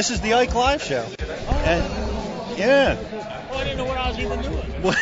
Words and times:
This 0.00 0.08
is 0.08 0.22
the 0.22 0.32
Ike 0.32 0.54
Live 0.54 0.82
Show. 0.82 1.04
And, 1.18 2.58
yeah. 2.58 2.96
Oh, 3.52 3.58
I 3.58 3.64
didn't 3.64 3.76
know 3.76 3.84
what 3.84 3.98
I 3.98 4.08
was 4.08 4.18
even 4.18 4.40
doing. 4.40 4.64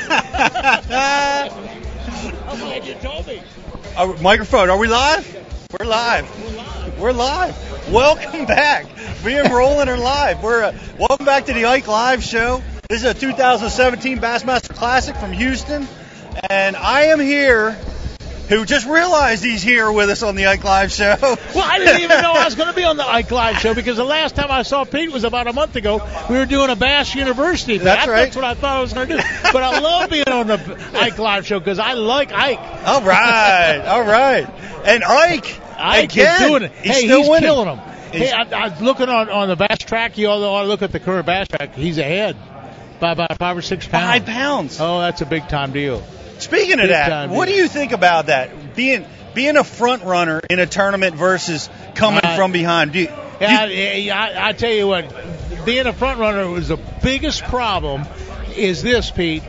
I'm 2.48 2.58
glad 2.58 2.84
you 2.84 2.94
told 2.94 3.28
me. 3.28 3.40
Our 3.96 4.16
microphone. 4.16 4.70
Are 4.70 4.76
we 4.76 4.88
live? 4.88 5.68
We're 5.78 5.86
live. 5.86 6.28
We're 6.42 6.56
live. 6.56 6.98
We're 6.98 7.12
live. 7.12 7.92
Welcome 7.92 8.46
back. 8.46 8.86
Me 9.24 9.38
and 9.38 9.52
Roland 9.52 9.88
are 9.88 9.96
live. 9.96 10.42
We're 10.42 10.64
uh, 10.64 10.76
welcome 10.98 11.26
back 11.26 11.46
to 11.46 11.52
the 11.52 11.66
Ike 11.66 11.86
Live 11.86 12.24
Show. 12.24 12.60
This 12.88 13.04
is 13.04 13.08
a 13.08 13.14
2017 13.14 14.18
Bassmaster 14.18 14.74
Classic 14.74 15.14
from 15.14 15.30
Houston, 15.30 15.86
and 16.50 16.74
I 16.74 17.02
am 17.02 17.20
here. 17.20 17.78
Who 18.48 18.64
just 18.64 18.86
realized 18.86 19.44
he's 19.44 19.62
here 19.62 19.92
with 19.92 20.08
us 20.08 20.22
on 20.22 20.34
the 20.34 20.46
Ike 20.46 20.64
Live 20.64 20.90
Show? 20.90 21.16
Well, 21.20 21.38
I 21.58 21.78
didn't 21.78 22.00
even 22.00 22.22
know 22.22 22.32
I 22.32 22.44
was 22.46 22.54
going 22.54 22.68
to 22.70 22.74
be 22.74 22.84
on 22.84 22.96
the 22.96 23.06
Ike 23.06 23.30
Live 23.30 23.58
show 23.58 23.74
because 23.74 23.96
the 23.98 24.04
last 24.04 24.36
time 24.36 24.50
I 24.50 24.62
saw 24.62 24.84
Pete 24.84 25.12
was 25.12 25.24
about 25.24 25.46
a 25.48 25.52
month 25.52 25.76
ago. 25.76 26.00
We 26.30 26.36
were 26.38 26.46
doing 26.46 26.70
a 26.70 26.76
Bass 26.76 27.14
University. 27.14 27.76
Thing. 27.76 27.84
That's 27.84 28.06
I- 28.06 28.10
right. 28.10 28.22
That's 28.24 28.36
what 28.36 28.44
I 28.46 28.54
thought 28.54 28.78
I 28.78 28.80
was 28.80 28.92
going 28.94 29.08
to 29.08 29.16
do. 29.16 29.22
But 29.52 29.62
I 29.62 29.78
love 29.80 30.10
being 30.10 30.28
on 30.28 30.46
the 30.46 30.90
Ike 30.94 31.18
Live 31.18 31.46
show 31.46 31.58
because 31.58 31.78
I 31.78 31.92
like 31.94 32.32
Ike. 32.32 32.58
all 32.86 33.02
right, 33.02 33.80
all 33.86 34.02
right. 34.02 34.48
And 34.84 35.04
Ike, 35.04 35.60
Ike 35.78 36.04
again, 36.12 36.42
is 36.42 36.48
doing 36.48 36.62
it. 36.62 36.72
He's 36.72 36.92
hey, 36.96 37.04
still 37.04 37.20
he's 37.20 37.28
winning. 37.28 37.48
killing 37.48 37.66
them. 37.66 37.78
Hey, 38.12 38.30
I, 38.32 38.42
I 38.42 38.68
was 38.68 38.80
looking 38.80 39.08
on, 39.10 39.28
on 39.28 39.48
the 39.48 39.56
Bass 39.56 39.78
track. 39.78 40.16
You 40.16 40.28
all 40.28 40.42
ought 40.42 40.62
to 40.62 40.68
look 40.68 40.80
at 40.82 40.92
the 40.92 41.00
current 41.00 41.26
Bass 41.26 41.48
track. 41.48 41.74
He's 41.74 41.98
ahead 41.98 42.36
by 43.00 43.12
about 43.12 43.36
five 43.38 43.56
or 43.58 43.62
six 43.62 43.86
pounds. 43.86 44.06
Five 44.06 44.24
pounds. 44.26 44.78
Oh, 44.80 45.00
that's 45.00 45.20
a 45.20 45.26
big 45.26 45.48
time 45.48 45.72
deal. 45.72 46.02
Speaking 46.38 46.80
of 46.80 46.88
that, 46.88 47.30
what 47.30 47.48
do 47.48 47.54
you 47.54 47.68
think 47.68 47.92
about 47.92 48.26
that? 48.26 48.74
Being 48.76 49.04
being 49.34 49.56
a 49.56 49.64
front 49.64 50.02
runner 50.04 50.40
in 50.50 50.58
a 50.58 50.66
tournament 50.66 51.14
versus 51.14 51.68
coming 51.94 52.20
Uh, 52.24 52.34
from 52.36 52.50
behind. 52.52 52.92
Do 52.92 53.00
you, 53.00 53.08
Yeah, 53.40 53.66
you- 53.66 54.12
I, 54.12 54.48
I, 54.48 54.52
tell 54.52 54.70
you 54.72 54.88
what, 54.88 55.64
being 55.64 55.86
a 55.86 55.92
front 55.92 56.18
runner 56.18 56.48
was 56.48 56.68
the 56.68 56.78
biggest 57.02 57.44
problem. 57.44 58.04
Is 58.56 58.82
this 58.82 59.10
Pete? 59.12 59.44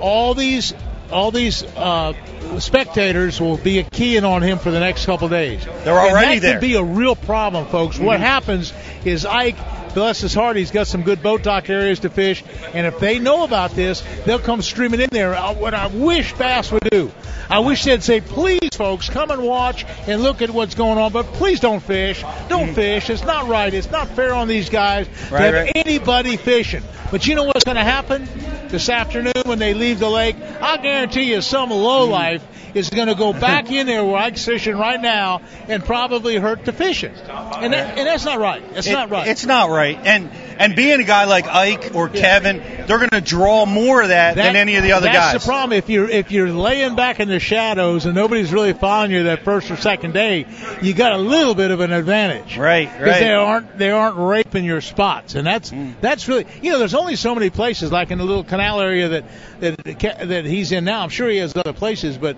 All 0.00 0.34
these, 0.34 0.72
all 1.12 1.30
these 1.30 1.62
uh, 1.62 2.14
spectators 2.58 3.40
will 3.40 3.58
be 3.58 3.82
keying 3.84 4.24
on 4.24 4.42
him 4.42 4.58
for 4.58 4.70
the 4.72 4.80
next 4.80 5.06
couple 5.06 5.26
of 5.26 5.30
days. 5.30 5.64
They're 5.84 5.92
already 5.98 6.26
and 6.34 6.36
that 6.36 6.40
there. 6.40 6.52
could 6.54 6.60
be 6.60 6.74
a 6.74 6.82
real 6.82 7.14
problem, 7.14 7.66
folks. 7.66 7.98
What 7.98 8.18
Mhm. 8.18 8.22
happens 8.24 8.72
is 9.04 9.24
Ike. 9.26 9.56
Bless 9.94 10.20
his 10.20 10.32
heart, 10.34 10.56
he's 10.56 10.70
got 10.70 10.86
some 10.86 11.02
good 11.02 11.22
boat 11.22 11.42
dock 11.42 11.68
areas 11.68 12.00
to 12.00 12.10
fish, 12.10 12.44
and 12.74 12.86
if 12.86 12.98
they 13.00 13.18
know 13.18 13.44
about 13.44 13.72
this, 13.72 14.02
they'll 14.24 14.38
come 14.38 14.62
streaming 14.62 15.00
in 15.00 15.08
there. 15.10 15.34
Uh, 15.34 15.54
What 15.54 15.74
I 15.74 15.88
wish 15.88 16.32
Bass 16.34 16.70
would 16.70 16.88
do, 16.90 17.10
I 17.48 17.58
wish 17.60 17.84
they'd 17.84 18.02
say, 18.02 18.20
"Please, 18.20 18.70
folks, 18.74 19.08
come 19.10 19.30
and 19.30 19.42
watch 19.42 19.84
and 20.06 20.22
look 20.22 20.42
at 20.42 20.50
what's 20.50 20.74
going 20.74 20.98
on, 20.98 21.10
but 21.12 21.26
please 21.34 21.58
don't 21.60 21.82
fish. 21.82 22.22
Don't 22.48 22.72
fish. 22.74 23.10
It's 23.10 23.24
not 23.24 23.48
right. 23.48 23.72
It's 23.74 23.90
not 23.90 24.08
fair 24.10 24.32
on 24.34 24.46
these 24.48 24.68
guys 24.70 25.08
Right, 25.30 25.38
to 25.38 25.44
have 25.44 25.54
right. 25.54 25.72
anybody 25.74 26.36
fishing." 26.36 26.82
But 27.10 27.26
you 27.26 27.34
know 27.34 27.42
what's 27.42 27.64
going 27.64 27.76
to 27.76 27.82
happen 27.82 28.28
this 28.68 28.88
afternoon 28.88 29.32
when 29.44 29.58
they 29.58 29.74
leave 29.74 29.98
the 29.98 30.08
lake? 30.08 30.36
I 30.62 30.76
guarantee 30.76 31.32
you, 31.32 31.40
some 31.40 31.70
lowlife 31.70 32.40
is 32.72 32.88
going 32.88 33.08
to 33.08 33.16
go 33.16 33.32
back 33.32 33.68
in 33.72 33.88
there 33.88 34.04
where 34.04 34.16
Ike's 34.16 34.44
fishing 34.44 34.76
right 34.76 35.00
now 35.00 35.40
and 35.66 35.84
probably 35.84 36.36
hurt 36.36 36.64
the 36.64 36.72
fishing, 36.72 37.12
and 37.28 37.72
that, 37.72 37.98
and 37.98 38.06
that's 38.06 38.24
not 38.24 38.38
right. 38.38 38.62
That's 38.74 38.86
it- 38.86 38.92
not 38.92 39.10
right. 39.10 39.26
It's 39.26 39.44
not 39.44 39.70
right. 39.70 39.79
And 39.88 40.30
and 40.58 40.76
being 40.76 41.00
a 41.00 41.04
guy 41.04 41.24
like 41.24 41.46
Ike 41.46 41.92
or 41.94 42.08
Kevin, 42.08 42.58
they're 42.58 42.98
going 42.98 43.10
to 43.10 43.20
draw 43.20 43.64
more 43.64 44.02
of 44.02 44.08
that, 44.08 44.36
than 44.36 44.56
any 44.56 44.76
of 44.76 44.82
the 44.82 44.92
other 44.92 45.06
that's 45.06 45.16
guys. 45.16 45.32
That's 45.32 45.44
the 45.44 45.48
problem. 45.48 45.78
If 45.78 45.88
you're 45.88 46.08
if 46.08 46.30
you're 46.30 46.50
laying 46.52 46.96
back 46.96 47.18
in 47.20 47.28
the 47.28 47.40
shadows 47.40 48.06
and 48.06 48.14
nobody's 48.14 48.52
really 48.52 48.72
following 48.72 49.10
you 49.10 49.24
that 49.24 49.44
first 49.44 49.70
or 49.70 49.76
second 49.76 50.12
day, 50.12 50.46
you 50.82 50.92
got 50.92 51.12
a 51.12 51.18
little 51.18 51.54
bit 51.54 51.70
of 51.70 51.80
an 51.80 51.92
advantage. 51.92 52.56
Right, 52.58 52.88
right. 52.88 52.92
Because 52.92 53.06
right. 53.12 53.20
they 53.20 53.32
aren't 53.32 53.78
they 53.78 53.90
aren't 53.90 54.16
raping 54.16 54.64
your 54.64 54.80
spots, 54.80 55.34
and 55.34 55.46
that's 55.46 55.70
Mm. 55.70 55.94
that's 56.00 56.26
really 56.26 56.46
you 56.62 56.72
know 56.72 56.78
there's 56.78 56.94
only 56.94 57.14
so 57.16 57.34
many 57.34 57.48
places 57.48 57.92
like 57.92 58.10
in 58.10 58.18
the 58.18 58.24
little 58.24 58.44
canal 58.44 58.80
area 58.80 59.08
that 59.08 59.24
that 59.60 60.28
that 60.28 60.44
he's 60.44 60.72
in 60.72 60.84
now. 60.84 61.02
I'm 61.02 61.08
sure 61.10 61.28
he 61.28 61.38
has 61.38 61.56
other 61.56 61.72
places, 61.72 62.18
but 62.18 62.36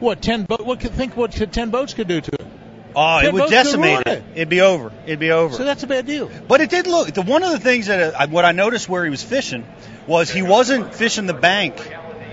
what 0.00 0.20
ten 0.20 0.42
boat? 0.44 0.60
What 0.60 0.80
could 0.80 0.92
think 0.92 1.16
what 1.16 1.34
could 1.34 1.52
ten 1.52 1.70
boats 1.70 1.94
could 1.94 2.08
do 2.08 2.20
to 2.20 2.30
him? 2.38 2.50
Oh, 2.96 3.18
it 3.20 3.32
would 3.32 3.50
decimate 3.50 4.00
it. 4.00 4.06
it. 4.06 4.24
It'd 4.34 4.48
be 4.48 4.60
over. 4.60 4.92
It'd 5.06 5.18
be 5.18 5.30
over. 5.30 5.54
So 5.54 5.64
that's 5.64 5.82
a 5.82 5.86
bad 5.86 6.06
deal. 6.06 6.30
But 6.48 6.60
it 6.60 6.70
did 6.70 6.86
look. 6.86 7.12
The, 7.12 7.22
one 7.22 7.42
of 7.42 7.50
the 7.52 7.58
things 7.60 7.86
that 7.86 8.14
uh, 8.14 8.26
what 8.28 8.44
I 8.44 8.52
noticed 8.52 8.88
where 8.88 9.04
he 9.04 9.10
was 9.10 9.22
fishing 9.22 9.66
was 10.06 10.30
he 10.30 10.42
wasn't 10.42 10.94
fishing 10.94 11.26
the 11.26 11.34
bank 11.34 11.76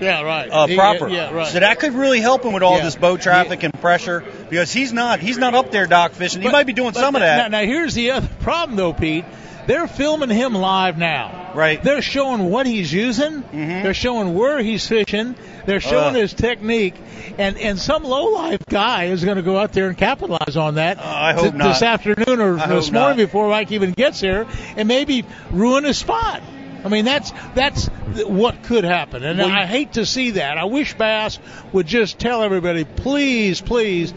Yeah, 0.00 0.22
right. 0.22 0.50
uh, 0.50 0.66
proper. 0.74 1.08
Yeah, 1.08 1.32
right. 1.32 1.46
So 1.46 1.60
that 1.60 1.78
could 1.78 1.94
really 1.94 2.20
help 2.20 2.44
him 2.44 2.52
with 2.52 2.62
all 2.62 2.76
Yeah. 2.78 2.84
this 2.84 2.96
boat 2.96 3.20
traffic 3.22 3.62
and 3.62 3.72
pressure 3.80 4.24
because 4.50 4.72
he's 4.72 4.92
not 4.92 5.20
he's 5.20 5.38
not 5.38 5.54
up 5.54 5.70
there 5.70 5.86
dock 5.86 6.12
fishing. 6.12 6.42
He 6.42 6.48
might 6.50 6.66
be 6.66 6.72
doing 6.72 6.92
but 6.92 7.00
some 7.00 7.14
of 7.16 7.20
that. 7.20 7.50
Now, 7.50 7.60
now 7.60 7.66
here's 7.66 7.94
the 7.94 8.10
other 8.12 8.28
problem, 8.40 8.76
though, 8.76 8.92
Pete. 8.92 9.24
They're 9.66 9.86
filming 9.86 10.28
him 10.28 10.54
live 10.54 10.98
now. 10.98 11.52
Right. 11.54 11.80
They're 11.82 12.02
showing 12.02 12.50
what 12.50 12.66
he's 12.66 12.92
using. 12.92 13.42
Mm-hmm. 13.42 13.82
They're 13.84 13.94
showing 13.94 14.34
where 14.34 14.58
he's 14.60 14.86
fishing. 14.86 15.36
They're 15.66 15.80
showing 15.80 16.14
Uh. 16.16 16.20
his 16.20 16.34
technique. 16.34 16.94
And 17.38 17.56
and 17.58 17.78
some 17.78 18.04
low 18.04 18.26
life 18.32 18.60
guy 18.68 19.04
is 19.04 19.24
going 19.24 19.36
to 19.36 19.42
go 19.42 19.56
out 19.58 19.72
there 19.72 19.88
and 19.88 19.96
capitalize 19.96 20.56
on 20.56 20.74
that. 20.74 20.98
Uh, 20.98 21.02
I 21.04 21.32
hope 21.32 21.42
th- 21.42 21.54
not. 21.54 21.68
This 21.68 21.82
afternoon 21.82 22.40
or 22.40 22.58
I 22.58 22.66
this 22.66 22.90
morning 22.90 23.16
not. 23.18 23.24
before 23.26 23.48
Mike 23.48 23.72
even 23.72 23.92
gets 23.92 24.20
there, 24.20 24.46
and 24.76 24.86
maybe 24.88 25.24
ruin 25.50 25.84
his 25.84 25.98
spot. 25.98 26.42
I 26.84 26.88
mean 26.88 27.04
that's 27.04 27.32
that's 27.54 27.86
what 28.26 28.64
could 28.64 28.82
happen, 28.84 29.22
and 29.22 29.38
Well, 29.38 29.48
I 29.48 29.66
hate 29.66 29.92
to 29.94 30.04
see 30.04 30.32
that. 30.32 30.58
I 30.58 30.64
wish 30.64 30.94
Bass 30.94 31.38
would 31.72 31.86
just 31.86 32.18
tell 32.18 32.42
everybody, 32.42 32.84
please, 32.84 33.60
please, 33.60 34.12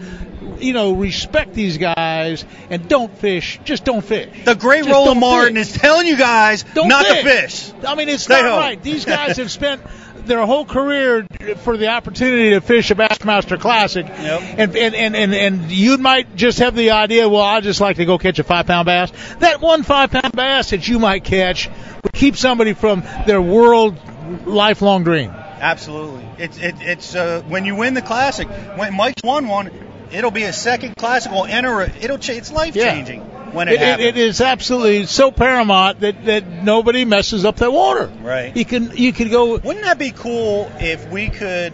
you 0.60 0.74
know, 0.74 0.94
respect 0.94 1.54
these 1.54 1.78
guys 1.78 2.44
and 2.72 2.90
don't 2.90 3.16
fish. 3.20 3.60
Just 3.66 3.86
don't 3.86 4.04
fish. 4.04 4.30
the 4.46 4.56
great 4.56 4.84
Roland 4.86 5.20
Martin 5.20 5.56
fish. 5.56 5.76
is 5.76 5.78
telling 5.78 6.08
you 6.08 6.18
guys 6.18 6.66
Don't 6.74 6.88
not 6.88 7.06
fish. 7.06 7.24
to 7.24 7.30
fish. 7.30 7.72
I 7.88 7.94
mean, 7.94 8.10
it's 8.10 8.24
Stay 8.24 8.42
not 8.42 8.50
home. 8.50 8.60
right. 8.60 8.82
These 8.82 9.06
guys 9.06 9.38
have 9.38 9.52
spent 9.52 9.82
their 10.28 10.46
whole 10.46 10.66
career 10.66 11.26
for 11.58 11.78
the 11.78 11.88
opportunity 11.88 12.52
to 12.52 12.62
fish 12.62 12.92
a 12.92 12.96
Bassmaster 12.96 13.60
Classic, 13.60 14.06
Yep. 14.08 14.42
and, 14.58 14.76
and 14.76 14.96
and 14.96 15.16
and 15.16 15.34
and 15.34 15.72
you 15.72 15.98
might 15.98 16.36
just 16.36 16.60
have 16.60 16.76
the 16.76 16.92
idea, 16.92 17.28
well, 17.30 17.42
I 17.42 17.62
just 17.62 17.82
like 17.82 17.98
to 17.98 18.06
go 18.06 18.18
catch 18.18 18.40
a 18.40 18.44
five 18.44 18.68
pound 18.68 18.86
bass. 18.86 19.12
That 19.40 19.62
one 19.62 19.84
five 19.84 20.12
pound 20.12 20.34
bass 20.34 20.72
that 20.72 20.88
you 20.88 21.00
might 21.00 21.24
catch 21.24 21.70
would 22.04 22.14
keep 22.14 22.36
somebody 22.38 22.74
from 22.74 23.04
their 23.26 23.42
world 23.42 23.98
lifelong 24.46 25.04
dream. 25.04 25.32
Absolutely. 25.32 26.26
It's 26.38 26.58
it, 26.58 26.76
it's 26.82 27.16
uh, 27.16 27.42
when 27.48 27.66
you 27.66 27.76
win 27.76 27.94
the 27.94 28.02
classic. 28.02 28.48
When 28.50 28.96
Mike's 28.96 29.24
won 29.24 29.48
one, 29.48 29.72
it'll 30.12 30.32
be 30.32 30.44
a 30.44 30.54
second 30.54 30.96
classic. 30.98 31.32
Will 31.32 31.46
enter. 31.46 31.82
A, 31.82 31.90
it'll 32.02 32.18
cha- 32.18 32.34
it's 32.34 32.52
life 32.52 32.74
changing 32.74 33.22
when 33.56 33.68
it, 33.70 33.74
It, 33.76 33.80
happens. 33.80 34.08
it 34.08 34.18
is 34.18 34.42
absolutely 34.42 35.06
so 35.06 35.32
paramount 35.32 36.02
that, 36.02 36.26
that 36.26 36.46
nobody 36.64 37.06
messes 37.06 37.46
up 37.46 37.56
that 37.58 37.72
water. 37.72 38.08
Right. 38.22 38.56
You 38.56 38.66
can 38.66 38.92
you 38.96 39.12
can 39.14 39.30
go 39.30 39.58
Wouldn't 39.58 39.86
that 39.86 39.98
be 39.98 40.12
cool 40.12 40.72
if 40.80 41.10
we 41.10 41.30
could, 41.30 41.74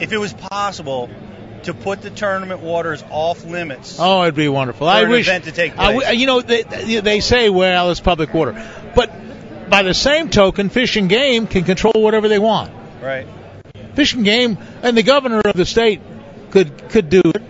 if 0.00 0.12
it 0.12 0.18
was 0.18 0.32
possible, 0.32 1.08
to 1.64 1.74
put 1.74 2.02
the 2.02 2.10
tournament 2.10 2.60
waters 2.60 3.02
off 3.10 3.44
limits? 3.44 3.96
Oh, 3.98 4.22
it'd 4.22 4.34
be 4.36 4.48
wonderful. 4.48 4.86
For 4.86 4.92
I 4.92 5.00
an 5.02 5.08
wish 5.10 5.26
event 5.26 5.44
to 5.44 5.52
take 5.52 5.74
place. 5.74 6.00
w- 6.02 6.18
you 6.20 6.26
know, 6.26 6.40
they, 6.42 6.62
they 7.00 7.20
say, 7.20 7.48
well, 7.50 7.90
it's 7.90 8.00
public 8.00 8.32
water, 8.32 8.52
but 8.94 9.10
by 9.68 9.82
the 9.82 9.94
same 9.94 10.28
token, 10.30 10.68
Fish 10.68 10.94
and 10.96 11.08
Game 11.08 11.48
can 11.48 11.64
control 11.64 11.94
whatever 11.96 12.28
they 12.28 12.38
want. 12.38 12.72
Right. 13.02 13.26
Fish 13.94 14.12
and 14.14 14.24
Game 14.24 14.58
and 14.82 14.96
the 14.96 15.02
governor 15.02 15.40
of 15.40 15.56
the 15.56 15.64
state 15.66 16.00
could 16.50 16.88
could 16.90 17.08
do 17.08 17.20
it. 17.24 17.42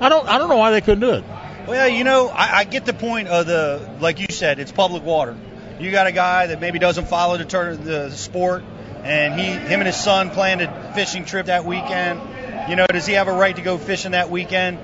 I 0.00 0.08
don't 0.08 0.28
I 0.28 0.38
don't 0.38 0.48
know 0.48 0.56
why 0.56 0.70
they 0.72 0.80
couldn't 0.80 1.00
do 1.00 1.10
it. 1.14 1.24
Well, 1.66 1.88
you 1.88 2.04
know, 2.04 2.28
I, 2.28 2.58
I 2.58 2.64
get 2.64 2.84
the 2.84 2.92
point 2.92 3.28
of 3.28 3.46
the, 3.46 3.96
like 3.98 4.20
you 4.20 4.26
said, 4.28 4.58
it's 4.58 4.70
public 4.70 5.02
water. 5.02 5.34
You 5.80 5.90
got 5.90 6.06
a 6.06 6.12
guy 6.12 6.48
that 6.48 6.60
maybe 6.60 6.78
doesn't 6.78 7.08
follow 7.08 7.38
the, 7.38 7.46
turn, 7.46 7.82
the 7.84 8.10
sport, 8.10 8.62
and 9.02 9.40
he, 9.40 9.46
him 9.46 9.80
and 9.80 9.86
his 9.86 9.96
son 9.96 10.30
planned 10.30 10.60
a 10.60 10.92
fishing 10.94 11.24
trip 11.24 11.46
that 11.46 11.64
weekend. 11.64 12.20
You 12.68 12.76
know, 12.76 12.86
does 12.86 13.06
he 13.06 13.14
have 13.14 13.28
a 13.28 13.32
right 13.32 13.56
to 13.56 13.62
go 13.62 13.78
fishing 13.78 14.12
that 14.12 14.30
weekend? 14.30 14.78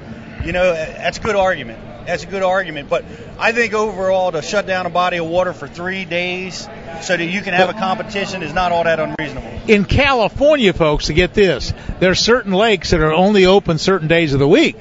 You 0.45 0.53
know, 0.53 0.73
that's 0.73 1.19
a 1.19 1.21
good 1.21 1.37
argument. 1.37 2.07
That's 2.07 2.25
a 2.25 2.27
good 2.27 2.43
argument. 2.43 2.89
But 2.89 3.05
I 3.39 3.53
think 3.53 3.75
overall, 3.75 4.33
to 4.33 4.41
shut 4.41 4.67
down 4.67 4.87
a 4.87 4.91
body 4.91 5.19
of 5.19 5.27
water 5.27 5.53
for 5.53 5.69
three 5.69 6.07
days 6.07 6.67
so 7.03 7.17
that 7.17 7.25
you 7.25 7.43
can 7.43 7.53
have 7.53 7.69
a 7.69 7.75
competition 7.75 8.43
is 8.43 8.55
not 8.55 8.73
all 8.73 8.85
that 8.85 8.99
unreasonable. 8.99 9.51
In 9.69 9.85
California, 9.85 10.73
folks, 10.73 11.07
to 11.07 11.13
get 11.13 11.35
this, 11.35 11.75
there 11.99 12.11
are 12.11 12.15
certain 12.15 12.53
lakes 12.53 12.91
that 12.91 13.01
are 13.01 13.13
only 13.13 13.45
open 13.45 13.77
certain 13.77 14.09
days 14.09 14.33
of 14.33 14.41
the 14.41 14.49
week, 14.49 14.77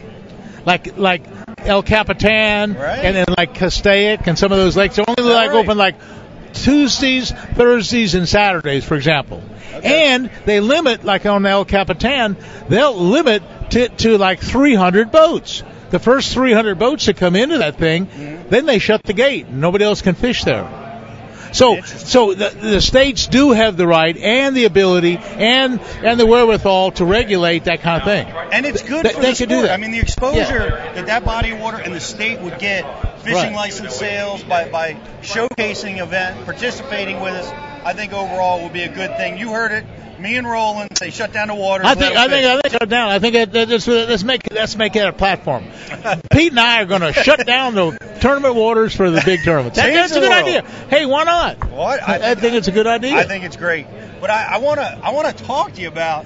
like 0.65 0.97
like 0.97 1.23
El 1.65 1.83
Capitan 1.83 2.73
Right. 2.73 2.99
and 3.05 3.15
then 3.15 3.25
like 3.37 3.53
Castaic 3.53 4.27
and 4.27 4.37
some 4.37 4.51
of 4.51 4.57
those 4.57 4.75
lakes 4.77 4.97
are 4.99 5.05
only 5.07 5.31
like 5.33 5.49
right? 5.51 5.57
open 5.63 5.77
like 5.77 5.95
Tuesdays, 6.53 7.31
Thursdays, 7.31 8.15
and 8.15 8.27
Saturdays, 8.27 8.83
for 8.83 8.95
example. 8.95 9.41
And 9.83 10.29
they 10.45 10.59
limit, 10.59 11.05
like 11.05 11.25
on 11.25 11.45
El 11.45 11.63
Capitan, 11.65 12.35
they'll 12.67 12.95
limit 12.97 13.43
to, 13.71 13.87
to 13.89 14.17
like 14.17 14.39
300 14.39 15.11
boats. 15.11 15.63
The 15.91 15.99
first 15.99 16.33
300 16.33 16.77
boats 16.77 17.05
that 17.05 17.17
come 17.17 17.35
into 17.35 17.59
that 17.59 17.75
thing, 17.77 18.07
Mm-hmm. 18.07 18.49
then 18.49 18.65
they 18.65 18.79
shut 18.79 19.03
the 19.03 19.13
gate. 19.13 19.45
and 19.45 19.61
Nobody 19.61 19.85
else 19.85 20.01
can 20.01 20.15
fish 20.15 20.43
there. 20.43 20.63
So, 21.51 21.81
so 21.81 22.33
the, 22.33 22.49
the 22.49 22.81
states 22.81 23.27
do 23.27 23.51
have 23.51 23.75
the 23.77 23.87
right 23.87 24.15
and 24.15 24.55
the 24.55 24.65
ability 24.65 25.17
and 25.17 25.79
and 26.03 26.19
the 26.19 26.25
wherewithal 26.25 26.91
to 26.93 27.05
regulate 27.05 27.63
that 27.65 27.81
kind 27.81 28.01
of 28.01 28.05
thing. 28.07 28.27
And 28.51 28.65
it's 28.65 28.81
good 28.83 29.05
They- 29.05 29.13
for 29.13 29.21
they 29.21 29.31
the 29.31 29.37
could 29.37 29.49
do 29.49 29.55
sport. 29.55 29.67
that. 29.67 29.73
I 29.73 29.77
mean, 29.77 29.91
the 29.91 29.99
exposure 29.99 30.69
that 30.95 31.05
that 31.07 31.25
body 31.25 31.51
of 31.51 31.59
water 31.59 31.77
and 31.77 31.93
the 31.93 31.99
state 31.99 32.39
would 32.41 32.59
get 32.59 32.83
fishing 33.19 33.35
Right. 33.35 33.53
license 33.55 33.95
sales, 33.95 34.43
by, 34.43 34.69
by 34.69 34.95
showcasing 35.21 36.01
event, 36.01 36.45
participating 36.45 37.19
with 37.19 37.33
us, 37.33 37.51
I 37.83 37.93
think 37.93 38.13
overall 38.13 38.61
will 38.61 38.69
be 38.69 38.83
a 38.83 38.93
good 38.93 39.15
thing. 39.17 39.37
You 39.37 39.51
heard 39.51 39.71
it. 39.71 39.85
Me 40.19 40.35
and 40.35 40.45
Roland, 40.45 40.91
they 40.99 41.11
shut 41.11 41.31
down 41.31 41.47
the 41.47 41.55
water. 41.55 41.85
I 41.85 41.95
think 41.95 42.15
I 42.15 42.27
think. 42.27 42.45
I 42.45 42.59
think 42.59 42.73
shut 42.73 42.89
down. 42.89 43.09
I 43.09 43.19
think 43.19 43.35
that, 43.35 43.53
that, 43.53 43.69
let's, 43.69 43.87
let's 43.87 44.23
make 44.23 44.41
let's 44.51 44.75
make 44.75 44.93
that 44.93 45.07
a 45.07 45.13
platform. 45.13 45.63
Pete 46.31 46.51
and 46.51 46.59
I 46.59 46.81
are 46.81 46.85
going 46.85 47.01
to 47.01 47.13
shut 47.13 47.45
down 47.45 47.73
the 47.75 47.91
tournament 48.19 48.55
waters 48.55 48.93
for 48.93 49.09
the 49.09 49.21
big 49.23 49.45
tournaments. 49.45 49.77
That- 49.77 49.93
that's 49.93 50.11
a 50.11 50.19
good 50.19 50.29
world. 50.29 50.43
idea. 50.43 50.61
Hey, 50.89 51.05
why 51.05 51.23
not? 51.23 51.69
What? 51.69 52.07
I, 52.07 52.35
think 52.35 52.55
it's 52.55 52.67
a 52.67 52.73
good 52.73 52.85
idea. 52.87 53.15
I 53.15 53.23
think 53.23 53.45
it's 53.45 53.55
great. 53.55 53.87
But 54.19 54.29
I, 54.29 54.55
I 54.55 54.57
want 54.57 54.81
to 54.81 54.99
I 55.01 55.11
want 55.11 55.37
to 55.37 55.43
talk 55.45 55.73
to 55.73 55.81
you 55.81 55.87
about 55.87 56.25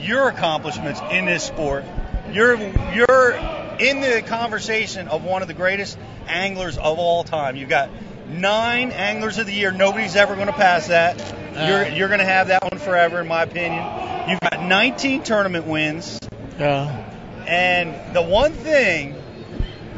your 0.00 0.28
accomplishments 0.28 1.00
in 1.12 1.26
this 1.26 1.44
sport. 1.44 1.84
You're 2.32 2.56
you're 2.56 3.32
in 3.78 4.00
the 4.00 4.22
conversation 4.26 5.08
of 5.08 5.24
one 5.24 5.42
of 5.42 5.48
the 5.48 5.54
greatest 5.54 5.96
anglers 6.26 6.76
of 6.76 6.98
all 6.98 7.24
time. 7.24 7.56
You've 7.56 7.68
got 7.68 7.90
nine 8.30 8.90
anglers 8.92 9.38
of 9.38 9.46
the 9.46 9.52
year. 9.52 9.72
Nobody's 9.72 10.16
ever 10.16 10.34
going 10.34 10.46
to 10.46 10.52
pass 10.52 10.88
that. 10.88 11.18
You're 11.54 11.84
Uh. 11.86 11.94
you're 11.94 12.08
going 12.08 12.20
to 12.20 12.26
have 12.26 12.48
that 12.48 12.62
one 12.62 12.78
forever, 12.78 13.20
in 13.20 13.28
my 13.28 13.42
opinion. 13.42 13.84
You've 14.28 14.40
got 14.40 14.62
19 14.62 15.22
tournament 15.22 15.66
wins. 15.66 16.18
Yeah. 16.58 17.04
And 17.46 18.14
the 18.14 18.22
one 18.22 18.52
thing 18.52 19.16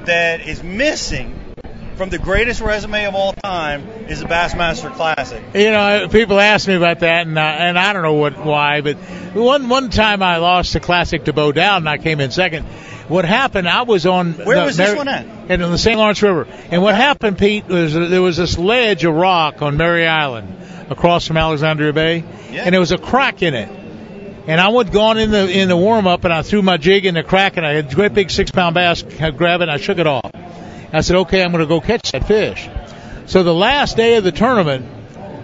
that 0.06 0.46
is 0.48 0.62
missing 0.62 1.38
from 1.96 2.08
the 2.08 2.18
greatest 2.18 2.60
resume 2.60 3.04
of 3.04 3.14
all 3.14 3.34
time 3.34 3.86
is 4.08 4.20
the 4.20 4.26
Bassmaster 4.26 4.92
Classic. 4.94 5.42
You 5.54 5.70
know, 5.70 6.08
people 6.10 6.40
ask 6.40 6.66
me 6.66 6.74
about 6.74 7.00
that, 7.00 7.26
and 7.26 7.38
uh, 7.38 7.42
and 7.42 7.78
I 7.78 7.92
don't 7.92 8.02
know 8.02 8.14
what 8.14 8.42
why, 8.44 8.80
but 8.80 8.96
one 9.34 9.68
one 9.68 9.90
time 9.90 10.22
I 10.22 10.38
lost 10.38 10.72
the 10.72 10.80
classic 10.80 11.24
to 11.24 11.32
Bo 11.32 11.52
Dowd, 11.52 11.78
and 11.78 11.88
I 11.88 11.98
came 11.98 12.20
in 12.20 12.30
second. 12.30 12.66
What 13.12 13.24
happened? 13.26 13.68
I 13.68 13.82
was 13.82 14.06
on. 14.06 14.32
Where 14.32 14.56
the 14.60 14.64
was 14.64 14.76
this 14.76 14.88
Mary- 14.88 14.96
one 14.98 15.08
at? 15.08 15.26
And 15.48 15.62
on 15.62 15.70
the 15.70 15.78
St. 15.78 15.98
Lawrence 15.98 16.22
River. 16.22 16.46
And 16.70 16.82
what 16.82 16.94
happened, 16.94 17.36
Pete, 17.36 17.66
was 17.68 17.92
there 17.94 18.22
was 18.22 18.38
this 18.38 18.58
ledge 18.58 19.04
of 19.04 19.14
rock 19.14 19.60
on 19.60 19.76
Mary 19.76 20.06
Island, 20.06 20.48
across 20.88 21.26
from 21.26 21.36
Alexandria 21.36 21.92
Bay, 21.92 22.24
Yeah. 22.50 22.62
and 22.64 22.72
there 22.72 22.80
was 22.80 22.92
a 22.92 22.98
crack 22.98 23.42
in 23.42 23.54
it. 23.54 23.68
And 24.46 24.60
I 24.60 24.68
would 24.68 24.90
gone 24.92 25.18
in 25.18 25.30
the 25.30 25.48
in 25.48 25.68
the 25.68 25.76
warm 25.76 26.06
up, 26.06 26.24
and 26.24 26.32
I 26.32 26.42
threw 26.42 26.62
my 26.62 26.76
jig 26.78 27.04
in 27.06 27.14
the 27.14 27.22
crack, 27.22 27.56
and 27.58 27.66
I 27.66 27.74
had 27.74 27.92
a 27.92 27.94
great 27.94 28.14
big 28.14 28.30
six 28.30 28.50
pound 28.50 28.74
bass. 28.74 29.04
I 29.20 29.30
grabbed 29.30 29.60
it, 29.62 29.68
and 29.68 29.70
I 29.70 29.76
shook 29.76 29.98
it 29.98 30.06
off. 30.06 30.30
I 30.94 31.00
said, 31.02 31.16
okay, 31.16 31.42
I'm 31.42 31.52
going 31.52 31.60
to 31.62 31.66
go 31.68 31.80
catch 31.80 32.12
that 32.12 32.26
fish. 32.26 32.68
So 33.26 33.42
the 33.42 33.54
last 33.54 33.96
day 33.96 34.16
of 34.16 34.24
the 34.24 34.32
tournament, 34.32 34.84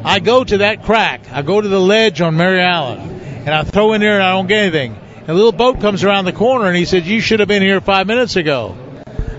I 0.05 0.21
go 0.21 0.43
to 0.43 0.59
that 0.59 0.85
crack. 0.85 1.23
I 1.33 1.43
go 1.43 1.61
to 1.61 1.69
the 1.69 1.81
ledge 1.81 2.21
on 2.21 2.37
Mary 2.37 2.63
Island, 2.63 3.21
and 3.23 3.51
I 3.51 3.63
throw 3.63 3.93
in 3.93 4.01
there, 4.01 4.15
and 4.15 4.23
I 4.23 4.33
don't 4.33 4.47
get 4.47 4.63
anything. 4.65 4.97
And 5.29 5.35
a 5.35 5.37
little 5.37 5.53
boat 5.53 5.81
comes 5.83 6.05
around 6.05 6.25
the 6.25 6.33
corner, 6.33 6.67
and 6.67 6.77
he 6.77 6.87
said, 6.87 7.05
"You 7.05 7.21
should 7.21 7.41
have 7.41 7.49
been 7.49 7.61
here 7.63 7.81
five 7.83 8.07
minutes 8.07 8.37
ago." 8.37 8.75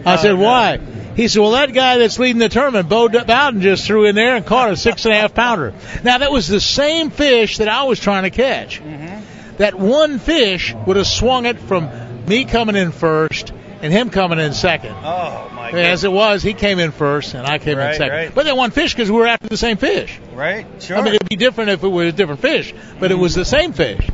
I 0.05 0.13
Oh, 0.13 0.17
said, 0.17 0.35
no. 0.35 0.45
"Why?" 0.45 0.77
He 1.15 1.27
said, 1.27 1.41
"Well, 1.41 1.51
that 1.51 1.73
guy 1.73 1.97
that's 1.97 2.19
leading 2.19 2.37
the 2.39 2.47
tournament, 2.47 2.87
Bo 2.87 3.07
Dowden, 3.07 3.61
just 3.61 3.85
threw 3.85 4.05
in 4.05 4.13
there 4.15 4.35
and 4.35 4.45
caught 4.45 4.71
a 4.71 4.77
six 4.77 5.03
and 5.05 5.13
a 5.15 5.17
half 5.17 5.33
pounder." 5.33 5.73
Now 6.03 6.19
that 6.19 6.31
was 6.31 6.47
the 6.47 6.59
same 6.61 7.09
fish 7.09 7.57
that 7.57 7.67
I 7.67 7.83
was 7.83 7.99
trying 7.99 8.21
to 8.23 8.29
catch. 8.29 8.79
Mm-hmm. 8.81 9.55
That 9.57 9.73
one 9.79 10.19
fish 10.19 10.75
would 10.85 10.95
have 10.95 11.07
swung 11.07 11.47
it 11.47 11.59
from 11.59 11.89
me 12.27 12.45
coming 12.45 12.75
in 12.75 12.91
first 12.91 13.51
and 13.81 13.91
him 13.91 14.11
coming 14.11 14.37
in 14.39 14.53
second. 14.53 14.93
Oh 15.03 15.49
my 15.55 15.71
God. 15.71 15.79
As 15.79 16.03
it 16.03 16.11
was, 16.11 16.43
he 16.43 16.53
came 16.53 16.77
in 16.79 16.91
first 16.91 17.33
and 17.33 17.47
I 17.47 17.57
came 17.57 17.77
Right, 17.77 17.93
in 17.93 17.97
second. 17.97 18.15
right. 18.15 18.31
But 18.35 18.45
they 18.45 18.53
won 18.53 18.69
fish 18.71 18.93
because 18.93 19.09
we 19.11 19.17
were 19.17 19.27
after 19.27 19.47
the 19.47 19.57
same 19.57 19.77
fish. 19.77 20.17
Right? 20.33 20.65
Sure. 20.79 20.97
I 20.97 21.01
mean, 21.01 21.15
it'd 21.15 21.27
be 21.27 21.35
different 21.35 21.71
if 21.71 21.83
it 21.83 21.87
was 21.87 22.07
a 22.09 22.11
different 22.15 22.41
fish, 22.41 22.73
but 22.99 23.11
it 23.11 23.15
was 23.17 23.33
the 23.35 23.43
same 23.45 23.73
fish. 23.73 24.07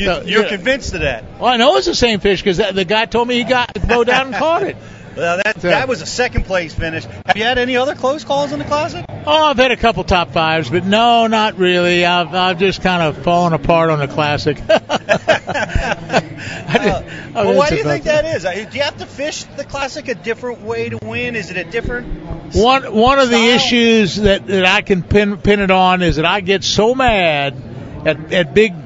You, 0.00 0.22
you're 0.24 0.42
yeah. 0.44 0.48
convinced 0.48 0.94
of 0.94 1.00
that. 1.00 1.24
Well, 1.38 1.46
I 1.52 1.56
know 1.56 1.76
it's 1.76 1.86
the 1.86 1.94
same 1.94 2.20
fish 2.20 2.42
because 2.42 2.58
the 2.58 2.84
guy 2.84 3.06
told 3.06 3.28
me 3.28 3.36
he 3.36 3.44
got 3.44 3.70
go 3.88 4.04
down 4.04 4.28
and 4.28 4.34
caught 4.36 4.62
it. 4.62 4.76
Well, 5.16 5.40
that 5.44 5.60
So- 5.60 5.68
that 5.68 5.88
was 5.88 6.02
a 6.02 6.06
second 6.06 6.44
place 6.44 6.72
finish. 6.72 7.04
Have 7.26 7.36
you 7.36 7.42
had 7.42 7.58
any 7.58 7.76
other 7.76 7.94
close 7.94 8.24
calls 8.24 8.52
in 8.52 8.58
the 8.58 8.64
classic? 8.64 9.04
Oh, 9.26 9.44
I've 9.44 9.56
had 9.56 9.70
a 9.70 9.76
couple 9.76 10.04
top 10.04 10.32
fives, 10.32 10.70
but 10.70 10.84
no, 10.86 11.26
not 11.26 11.58
really. 11.58 12.06
I've 12.06 12.34
I've 12.34 12.58
just 12.58 12.80
kind 12.82 13.02
of 13.02 13.22
fallen 13.22 13.52
apart 13.52 13.90
on 13.90 13.98
the 13.98 14.08
classic. 14.08 14.60
Uh, 16.70 17.02
well, 17.34 17.56
why 17.56 17.68
do 17.68 17.76
you 17.76 17.84
think 17.84 18.04
that 18.04 18.24
is? 18.24 18.44
Uh, 18.44 18.52
Do 18.52 18.76
you 18.76 18.82
have 18.82 18.98
to 18.98 19.06
fish 19.06 19.44
the 19.56 19.64
classic 19.64 20.08
a 20.08 20.14
different 20.14 20.62
way 20.62 20.88
to 20.88 20.98
win? 21.02 21.36
Is 21.36 21.50
it 21.50 21.56
a 21.56 21.64
different? 21.64 22.08
One 22.54 22.92
one 22.92 23.18
of 23.18 23.28
the 23.30 23.36
issues 23.50 24.16
that, 24.16 24.46
that 24.46 24.64
I 24.64 24.80
can 24.80 25.02
pin 25.02 25.36
pin 25.36 25.60
it 25.60 25.70
on 25.70 26.02
is 26.02 26.16
that 26.16 26.24
I 26.24 26.40
get 26.40 26.64
so 26.64 26.94
mad 26.94 27.54
at 28.04 28.32
at 28.32 28.54
big 28.54 28.79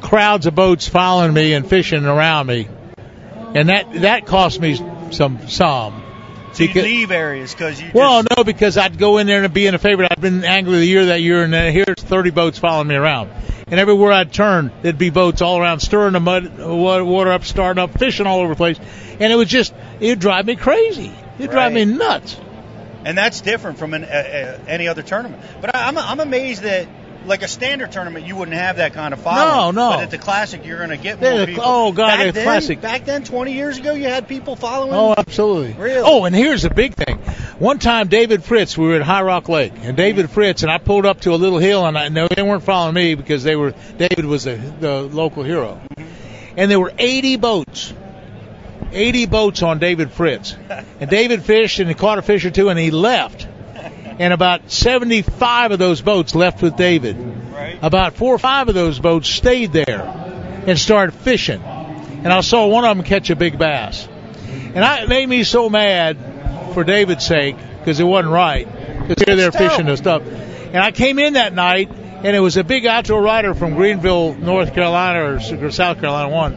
crowds 0.00 0.46
of 0.46 0.54
boats 0.54 0.88
following 0.88 1.32
me 1.32 1.52
and 1.54 1.68
fishing 1.68 2.04
around 2.04 2.46
me, 2.46 2.68
and 3.54 3.68
that 3.68 3.92
that 4.02 4.26
cost 4.26 4.60
me 4.60 4.74
some 5.10 5.48
some. 5.48 6.02
So 6.52 6.64
you 6.64 6.68
Because- 6.68 6.84
leave 6.84 7.10
areas 7.10 7.52
because 7.54 7.80
you. 7.80 7.90
Well, 7.94 8.22
just, 8.22 8.36
no, 8.36 8.44
because 8.44 8.76
I'd 8.76 8.98
go 8.98 9.16
in 9.18 9.26
there 9.26 9.42
and 9.42 9.54
be 9.54 9.66
in 9.66 9.74
a 9.74 9.78
favorite. 9.78 10.08
I'd 10.10 10.20
been 10.20 10.44
angler 10.44 10.74
of 10.74 10.80
the 10.80 10.86
year 10.86 11.06
that 11.06 11.22
year, 11.22 11.42
and 11.44 11.52
then 11.52 11.72
here's 11.72 11.86
30 11.96 12.30
boats 12.30 12.58
following 12.58 12.88
me 12.88 12.94
around. 12.94 13.30
And 13.68 13.80
everywhere 13.80 14.12
I'd 14.12 14.34
turn, 14.34 14.70
there'd 14.82 14.98
be 14.98 15.08
boats 15.08 15.40
all 15.40 15.58
around, 15.58 15.80
stirring 15.80 16.12
the 16.12 16.20
mud, 16.20 16.58
wa- 16.58 17.02
water 17.02 17.32
up, 17.32 17.44
starting 17.46 17.82
up, 17.82 17.98
fishing 17.98 18.26
all 18.26 18.40
over 18.40 18.50
the 18.50 18.56
place. 18.56 18.78
And 19.18 19.32
it 19.32 19.36
was 19.36 19.48
just, 19.48 19.72
it'd 19.98 20.18
drive 20.18 20.44
me 20.44 20.56
crazy. 20.56 21.10
It'd 21.38 21.50
drive 21.50 21.72
me 21.72 21.86
nuts. 21.86 22.36
and 23.06 23.16
that's 23.16 23.40
different 23.40 23.78
from 23.78 23.94
an, 23.94 24.04
uh, 24.04 24.06
uh, 24.08 24.58
any 24.68 24.88
other 24.88 25.00
tournament. 25.02 25.42
But 25.62 25.74
I, 25.74 25.88
I'm 25.88 25.96
I'm 25.96 26.20
amazed 26.20 26.62
that. 26.64 26.86
Like 27.26 27.42
a 27.42 27.48
standard 27.48 27.92
tournament, 27.92 28.26
you 28.26 28.36
wouldn't 28.36 28.56
have 28.56 28.76
that 28.76 28.94
kind 28.94 29.14
of 29.14 29.20
following. 29.20 29.74
No, 29.76 29.90
no. 29.90 29.96
But 29.96 30.02
at 30.04 30.10
the 30.10 30.18
classic, 30.18 30.64
you're 30.66 30.78
going 30.78 30.90
to 30.90 30.96
get 30.96 31.20
more 31.20 31.46
people. 31.46 31.62
oh, 31.64 31.92
God, 31.92 32.06
back 32.06 32.26
the 32.26 32.32
then, 32.32 32.44
Classic. 32.44 32.80
Back 32.80 33.04
then, 33.04 33.24
20 33.24 33.52
years 33.52 33.78
ago, 33.78 33.94
you 33.94 34.04
had 34.04 34.28
people 34.28 34.56
following. 34.56 34.92
Oh, 34.92 35.14
absolutely. 35.16 35.72
Really? 35.74 36.02
Oh, 36.04 36.24
and 36.24 36.34
here's 36.34 36.62
the 36.62 36.70
big 36.70 36.94
thing. 36.94 37.18
One 37.58 37.78
time, 37.78 38.08
David 38.08 38.42
Fritts, 38.42 38.76
we 38.76 38.88
were 38.88 38.96
at 38.96 39.02
High 39.02 39.22
Rock 39.22 39.48
Lake, 39.48 39.72
and 39.82 39.96
David 39.96 40.30
Fritts 40.30 40.62
and 40.62 40.72
I 40.72 40.78
pulled 40.78 41.06
up 41.06 41.20
to 41.22 41.32
a 41.32 41.36
little 41.36 41.58
hill, 41.58 41.86
and 41.86 41.96
I, 41.96 42.08
no, 42.08 42.28
they 42.28 42.42
weren't 42.42 42.64
following 42.64 42.94
me 42.94 43.14
because 43.14 43.44
they 43.44 43.56
were 43.56 43.74
David 43.98 44.24
was 44.24 44.44
the, 44.44 44.56
the 44.80 45.02
local 45.02 45.42
hero, 45.42 45.80
and 46.56 46.70
there 46.70 46.80
were 46.80 46.92
80 46.98 47.36
boats. 47.36 47.94
80 48.94 49.26
boats 49.26 49.62
on 49.62 49.78
David 49.78 50.10
Fritts. 50.12 50.54
And 51.00 51.08
David 51.08 51.42
fished 51.42 51.78
and 51.78 51.88
he 51.88 51.94
caught 51.94 52.18
a 52.18 52.22
fish 52.22 52.44
or 52.44 52.50
two 52.50 52.68
and 52.68 52.78
he 52.78 52.90
left. 52.90 53.48
And 54.18 54.32
about 54.32 54.70
75 54.70 55.72
of 55.72 55.78
those 55.78 56.00
boats 56.00 56.34
left 56.34 56.62
with 56.62 56.76
David. 56.76 57.16
Right. 57.16 57.78
About 57.82 58.14
four 58.14 58.34
or 58.34 58.38
five 58.38 58.68
of 58.68 58.74
those 58.74 58.98
boats 58.98 59.28
stayed 59.28 59.72
there 59.72 60.02
and 60.66 60.78
started 60.78 61.12
fishing. 61.12 61.62
And 61.62 62.32
I 62.32 62.40
saw 62.40 62.66
one 62.66 62.84
of 62.84 62.96
them 62.96 63.04
catch 63.04 63.30
a 63.30 63.36
big 63.36 63.58
bass. 63.58 64.08
And 64.74 64.84
I, 64.84 65.02
it 65.02 65.08
made 65.08 65.28
me 65.28 65.44
so 65.44 65.68
mad 65.68 66.16
for 66.72 66.84
David's 66.84 67.26
sake 67.26 67.56
because 67.78 68.00
it 68.00 68.04
wasn't 68.04 68.32
right. 68.32 68.66
Because 69.08 69.36
they're 69.36 69.52
fishing 69.52 69.88
and 69.88 69.98
stuff. 69.98 70.22
And 70.24 70.78
I 70.78 70.92
came 70.92 71.18
in 71.18 71.34
that 71.34 71.52
night 71.52 71.90
and 71.90 72.36
it 72.36 72.40
was 72.40 72.56
a 72.56 72.64
big 72.64 72.86
outdoor 72.86 73.20
writer 73.20 73.54
from 73.54 73.74
Greenville, 73.74 74.34
North 74.34 74.74
Carolina 74.74 75.34
or 75.34 75.70
South 75.70 76.00
Carolina 76.00 76.28
one. 76.28 76.56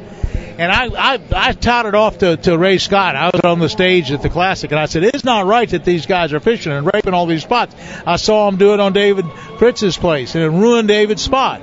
And 0.57 0.71
I, 0.71 1.13
I, 1.15 1.19
I 1.35 1.51
touted 1.53 1.95
off 1.95 2.19
to, 2.19 2.37
to 2.37 2.57
Ray 2.57 2.77
Scott. 2.77 3.15
I 3.15 3.29
was 3.33 3.41
on 3.43 3.59
the 3.59 3.69
stage 3.69 4.11
at 4.11 4.21
the 4.21 4.29
Classic, 4.29 4.71
and 4.71 4.79
I 4.79 4.85
said, 4.85 5.03
"It's 5.03 5.23
not 5.23 5.45
right 5.45 5.69
that 5.69 5.83
these 5.83 6.05
guys 6.05 6.31
are 6.33 6.39
fishing 6.39 6.71
and 6.71 6.89
raping 6.93 7.13
all 7.13 7.25
these 7.25 7.43
spots." 7.43 7.75
I 8.05 8.15
saw 8.15 8.49
them 8.49 8.57
do 8.57 8.73
it 8.73 8.79
on 8.79 8.93
David 8.93 9.25
Fritts's 9.59 9.97
place, 9.97 10.35
and 10.35 10.43
it 10.43 10.49
ruined 10.49 10.87
David's 10.87 11.21
spot. 11.21 11.61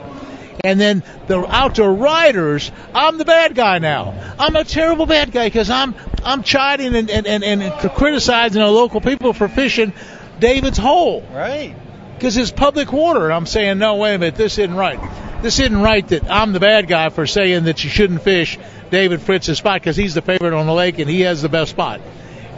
And 0.64 0.78
then 0.80 1.02
the 1.26 1.44
outdoor 1.48 1.92
writers, 1.94 2.70
I'm 2.94 3.16
the 3.18 3.24
bad 3.24 3.54
guy 3.54 3.78
now. 3.78 4.14
I'm 4.38 4.54
a 4.54 4.64
terrible 4.64 5.06
bad 5.06 5.32
guy 5.32 5.46
because 5.46 5.70
I'm 5.70 5.94
I'm 6.22 6.42
chiding 6.42 6.94
and, 6.94 7.10
and, 7.10 7.26
and, 7.26 7.42
and 7.42 7.90
criticizing 7.92 8.60
the 8.60 8.70
local 8.70 9.00
people 9.00 9.32
for 9.32 9.48
fishing 9.48 9.92
David's 10.38 10.78
hole 10.78 11.24
Right. 11.32 11.74
because 12.14 12.36
it's 12.36 12.50
public 12.52 12.92
water. 12.92 13.24
And 13.24 13.32
I'm 13.32 13.46
saying, 13.46 13.78
no, 13.78 13.96
wait 13.96 14.14
a 14.14 14.18
minute, 14.18 14.34
this 14.36 14.58
isn't 14.58 14.74
right. 14.76 15.00
This 15.42 15.58
isn't 15.58 15.80
right 15.82 16.06
that 16.08 16.30
I'm 16.30 16.52
the 16.52 16.60
bad 16.60 16.86
guy 16.86 17.08
for 17.08 17.26
saying 17.26 17.64
that 17.64 17.82
you 17.82 17.90
shouldn't 17.90 18.22
fish 18.22 18.58
David 18.90 19.20
Fritts's 19.20 19.58
spot 19.58 19.80
because 19.80 19.96
he's 19.96 20.14
the 20.14 20.22
favorite 20.22 20.54
on 20.54 20.66
the 20.66 20.72
lake 20.72 20.98
and 20.98 21.10
he 21.10 21.22
has 21.22 21.42
the 21.42 21.48
best 21.48 21.70
spot. 21.72 22.00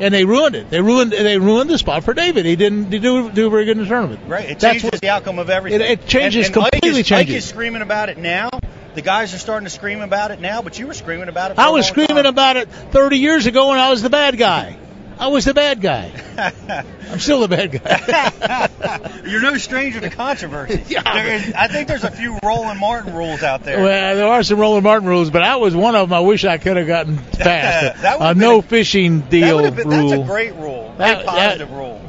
And 0.01 0.13
they 0.13 0.25
ruined 0.25 0.55
it. 0.57 0.71
They 0.71 0.81
ruined 0.81 1.13
they 1.13 1.39
ruined 1.39 1.71
the 1.71 1.79
spot 1.79 2.05
for 2.05 2.15
David. 2.15 2.45
He 2.45 2.57
didn't 2.57 2.91
do 2.91 3.31
do 3.31 3.49
very 3.51 3.65
good 3.65 3.77
in 3.79 3.85
the 3.85 3.89
tournament. 3.89 4.21
Right. 4.27 4.51
It 4.51 4.59
That's 4.59 4.75
changes 4.83 4.91
what- 4.93 5.01
the 5.01 5.09
outcome 5.09 5.39
of 5.39 5.51
everything. 5.51 5.81
It- 5.81 5.91
it 5.91 6.07
changes 6.07 6.49
and, 6.49 6.57
and 6.57 6.65
completely 6.71 7.01
is, 7.01 7.07
Ike 7.13 7.19
changes. 7.27 7.37
is 7.37 7.45
screaming 7.47 7.83
about 7.83 8.09
it 8.11 8.19
now. 8.19 8.51
The 8.95 9.03
guys 9.03 9.35
are 9.35 9.39
starting 9.39 9.65
to 9.65 9.71
scream 9.71 10.01
about 10.03 10.31
it 10.31 10.41
now, 10.41 10.63
but 10.63 10.79
you 10.79 10.87
were 10.87 10.95
screaming 10.95 11.29
about 11.29 11.53
it. 11.53 11.59
I 11.59 11.71
was 11.71 11.87
screaming 11.87 12.17
time. 12.17 12.27
about 12.27 12.57
it 12.57 12.69
30 12.69 13.19
years 13.19 13.47
ago 13.47 13.71
when 13.71 13.79
I 13.79 13.91
was 13.91 14.03
the 14.03 14.11
bad 14.11 14.37
guy. 14.37 14.77
I 15.19 15.29
was 15.29 15.45
the 15.45 15.55
bad 15.55 15.81
guy. 15.81 16.11
I'm 17.11 17.19
still 17.21 17.47
the 17.47 17.49
bad 17.49 17.71
guy. 17.73 19.11
You're 19.27 19.41
no 19.43 19.57
stranger 19.59 20.01
to 20.01 20.11
controversy. 20.11 20.83
Yeah. 20.89 21.03
There 21.03 21.35
is, 21.35 21.53
I 21.55 21.69
think 21.69 21.89
there's 21.89 22.05
a 22.05 22.11
few 22.11 22.39
Roland 22.43 22.79
Martin 22.81 23.15
rules 23.15 23.43
out 23.43 23.63
there. 23.65 23.81
Well, 23.83 24.17
there 24.17 24.27
are 24.29 24.43
some 24.43 24.59
Roland 24.59 24.85
Martin 24.85 25.09
rules, 25.09 25.31
but 25.31 25.41
that 25.41 25.61
was 25.61 25.75
one 25.75 25.95
of 25.97 26.09
them. 26.09 26.17
I 26.17 26.21
wish 26.21 26.45
I 26.45 26.59
could 26.59 26.77
have 26.77 26.87
gotten 26.87 27.17
past. 27.19 28.03
That 28.03 28.21
a 28.21 28.35
no 28.35 28.59
a- 28.59 28.63
fishing 28.63 29.21
deal 29.21 29.63
have 29.65 29.77
been, 29.77 29.89
rule. 29.89 30.09
That's 30.11 30.23
a 30.23 30.25
great 30.27 30.55
rule. 30.55 30.95
That- 30.99 31.25
positive 31.27 31.69
that- 31.69 31.75
rule. 31.75 32.01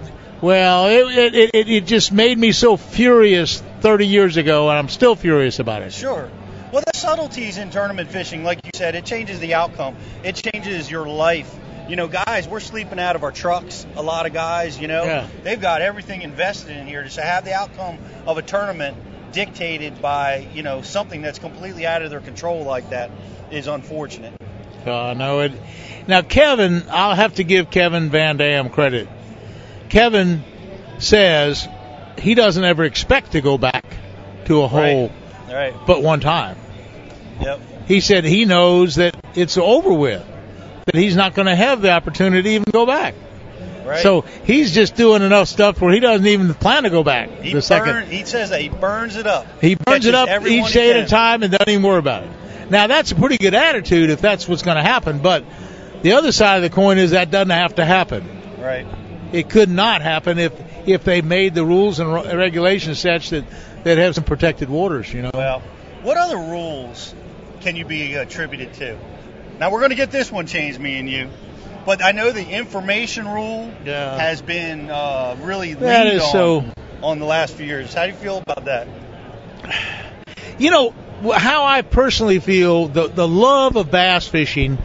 Well, 0.41 0.87
it, 0.87 1.33
it 1.33 1.55
it 1.55 1.69
it 1.69 1.85
just 1.87 2.11
made 2.11 2.37
me 2.37 2.51
so 2.51 2.75
furious 2.77 3.61
30 3.79 4.05
years 4.05 4.37
ago, 4.37 4.69
and 4.69 4.77
I'm 4.77 4.89
still 4.89 5.15
furious 5.15 5.59
about 5.59 5.81
it. 5.81 5.93
Sure. 5.93 6.29
Well, 6.71 6.83
the 6.85 6.97
subtleties 6.97 7.57
in 7.57 7.69
tournament 7.71 8.09
fishing, 8.09 8.43
like 8.43 8.59
you 8.65 8.71
said, 8.75 8.95
it 8.95 9.05
changes 9.05 9.39
the 9.39 9.53
outcome. 9.53 9.95
It 10.23 10.35
changes 10.35 10.91
your 10.91 11.07
life. 11.07 11.55
You 11.87 11.95
know, 11.95 12.07
guys, 12.07 12.47
we're 12.47 12.59
sleeping 12.59 12.99
out 12.99 13.15
of 13.15 13.23
our 13.23 13.31
trucks. 13.31 13.85
A 13.95 14.01
lot 14.01 14.25
of 14.25 14.33
guys, 14.33 14.79
you 14.79 14.87
know, 14.87 15.03
Yeah. 15.05 15.27
they've 15.43 15.59
got 15.61 15.81
everything 15.81 16.21
invested 16.21 16.75
in 16.77 16.87
here 16.87 17.03
to 17.03 17.21
have 17.21 17.45
the 17.45 17.53
outcome 17.53 17.97
of 18.25 18.37
a 18.37 18.41
tournament 18.41 18.97
dictated 19.31 20.01
by, 20.01 20.47
you 20.53 20.63
know, 20.63 20.81
something 20.81 21.21
that's 21.21 21.39
completely 21.39 21.85
out 21.85 22.01
of 22.01 22.09
their 22.09 22.21
control 22.21 22.63
like 22.63 22.89
that 22.91 23.11
is 23.51 23.67
unfortunate. 23.67 24.33
Uh, 24.85 25.13
no, 25.17 25.41
it. 25.41 25.51
Now, 26.07 26.21
Kevin, 26.21 26.83
I'll 26.89 27.15
have 27.15 27.35
to 27.35 27.43
give 27.43 27.69
Kevin 27.71 28.09
Van 28.09 28.37
Dam 28.37 28.69
credit. 28.69 29.07
Kevin 29.89 30.43
says 30.99 31.67
he 32.19 32.35
doesn't 32.35 32.63
ever 32.63 32.83
expect 32.83 33.33
to 33.33 33.41
go 33.41 33.57
back 33.57 33.85
to 34.45 34.61
a 34.63 34.67
hole 34.67 35.11
Right. 35.51 35.73
but 35.85 36.01
one 36.01 36.19
time. 36.19 36.57
Yep. 37.41 37.59
He 37.87 37.99
said 37.99 38.23
he 38.23 38.45
knows 38.45 38.95
that 38.95 39.15
it's 39.35 39.57
over 39.57 39.91
with, 39.93 40.23
that 40.85 40.95
he's 40.95 41.15
not 41.15 41.33
going 41.33 41.47
to 41.47 41.55
have 41.55 41.81
the 41.81 41.91
opportunity 41.91 42.43
to 42.43 42.49
even 42.49 42.65
go 42.71 42.85
back. 42.85 43.15
Right. 43.85 44.01
So 44.01 44.21
he's 44.21 44.73
just 44.73 44.95
doing 44.95 45.21
enough 45.21 45.47
stuff 45.47 45.79
where 45.79 45.93
he 45.93 45.99
doesn't 45.99 46.25
even 46.25 46.53
plan 46.55 46.83
to 46.83 46.89
go 46.89 47.03
back 47.03 47.29
he 47.41 47.53
the 47.53 47.61
second. 47.61 48.07
he 48.07 48.25
says 48.25 48.49
that 48.49 48.59
he 48.59 48.69
burns 48.69 49.15
it 49.15 49.27
up. 49.27 49.45
He 49.61 49.75
burns 49.75 50.07
it 50.07 50.15
up 50.15 50.43
each 50.47 50.73
day 50.73 50.91
at 50.91 51.05
a 51.05 51.07
time 51.07 51.43
and 51.43 51.51
doesn't 51.51 51.69
even 51.69 51.83
worry 51.83 51.99
about 51.99 52.23
it. 52.23 52.31
Now 52.71 52.87
that's 52.87 53.11
a 53.11 53.15
pretty 53.15 53.37
good 53.37 53.53
attitude 53.53 54.09
if 54.09 54.21
that's 54.21 54.47
what's 54.47 54.63
going 54.63 54.77
to 54.77 54.83
happen. 54.83 55.19
But 55.19 55.45
the 56.01 56.13
other 56.13 56.31
side 56.31 56.57
of 56.57 56.63
the 56.63 56.69
coin 56.71 56.97
is 56.97 57.11
that 57.11 57.29
doesn't 57.29 57.51
have 57.51 57.75
to 57.75 57.85
happen. 57.85 58.27
Right. 58.59 58.87
It 59.31 59.49
could 59.49 59.69
not 59.69 60.01
happen 60.01 60.39
if 60.39 60.53
if 60.87 61.03
they 61.03 61.21
made 61.21 61.53
the 61.53 61.65
rules 61.65 61.99
and 61.99 62.11
regulations 62.11 62.99
such 62.99 63.29
that 63.29 63.45
that 63.83 63.99
have 63.99 64.15
some 64.15 64.23
protected 64.23 64.69
waters. 64.69 65.13
You 65.13 65.23
know. 65.23 65.31
Well, 65.33 65.59
what 66.01 66.17
other 66.17 66.37
rules 66.37 67.13
can 67.61 67.75
you 67.75 67.85
be 67.85 68.15
attributed 68.15 68.73
to? 68.75 68.97
Now 69.59 69.71
we're 69.71 69.79
going 69.79 69.91
to 69.91 69.95
get 69.95 70.11
this 70.11 70.31
one 70.31 70.47
changed, 70.47 70.79
me 70.79 70.99
and 70.99 71.09
you. 71.09 71.29
But 71.85 72.03
I 72.03 72.11
know 72.13 72.31
the 72.31 72.45
information 72.47 73.27
rule 73.27 73.71
Yeah. 73.85 74.17
has 74.17 74.41
been 74.41 74.89
uh, 74.89 75.35
really 75.41 75.73
That 75.75 76.07
leaned 76.07 76.21
on 76.21 76.31
so- 76.31 76.65
on 77.03 77.19
the 77.19 77.25
last 77.25 77.53
few 77.55 77.65
years. 77.65 77.93
How 77.93 78.05
do 78.05 78.11
you 78.11 78.17
feel 78.17 78.37
about 78.37 78.65
that? 78.65 78.87
You 80.57 80.71
know 80.71 80.93
how 81.33 81.65
I 81.65 81.81
personally 81.81 82.39
feel 82.39 82.87
the 82.87 83.07
the 83.07 83.27
love 83.27 83.75
of 83.75 83.91
bass 83.91 84.27
fishing 84.27 84.77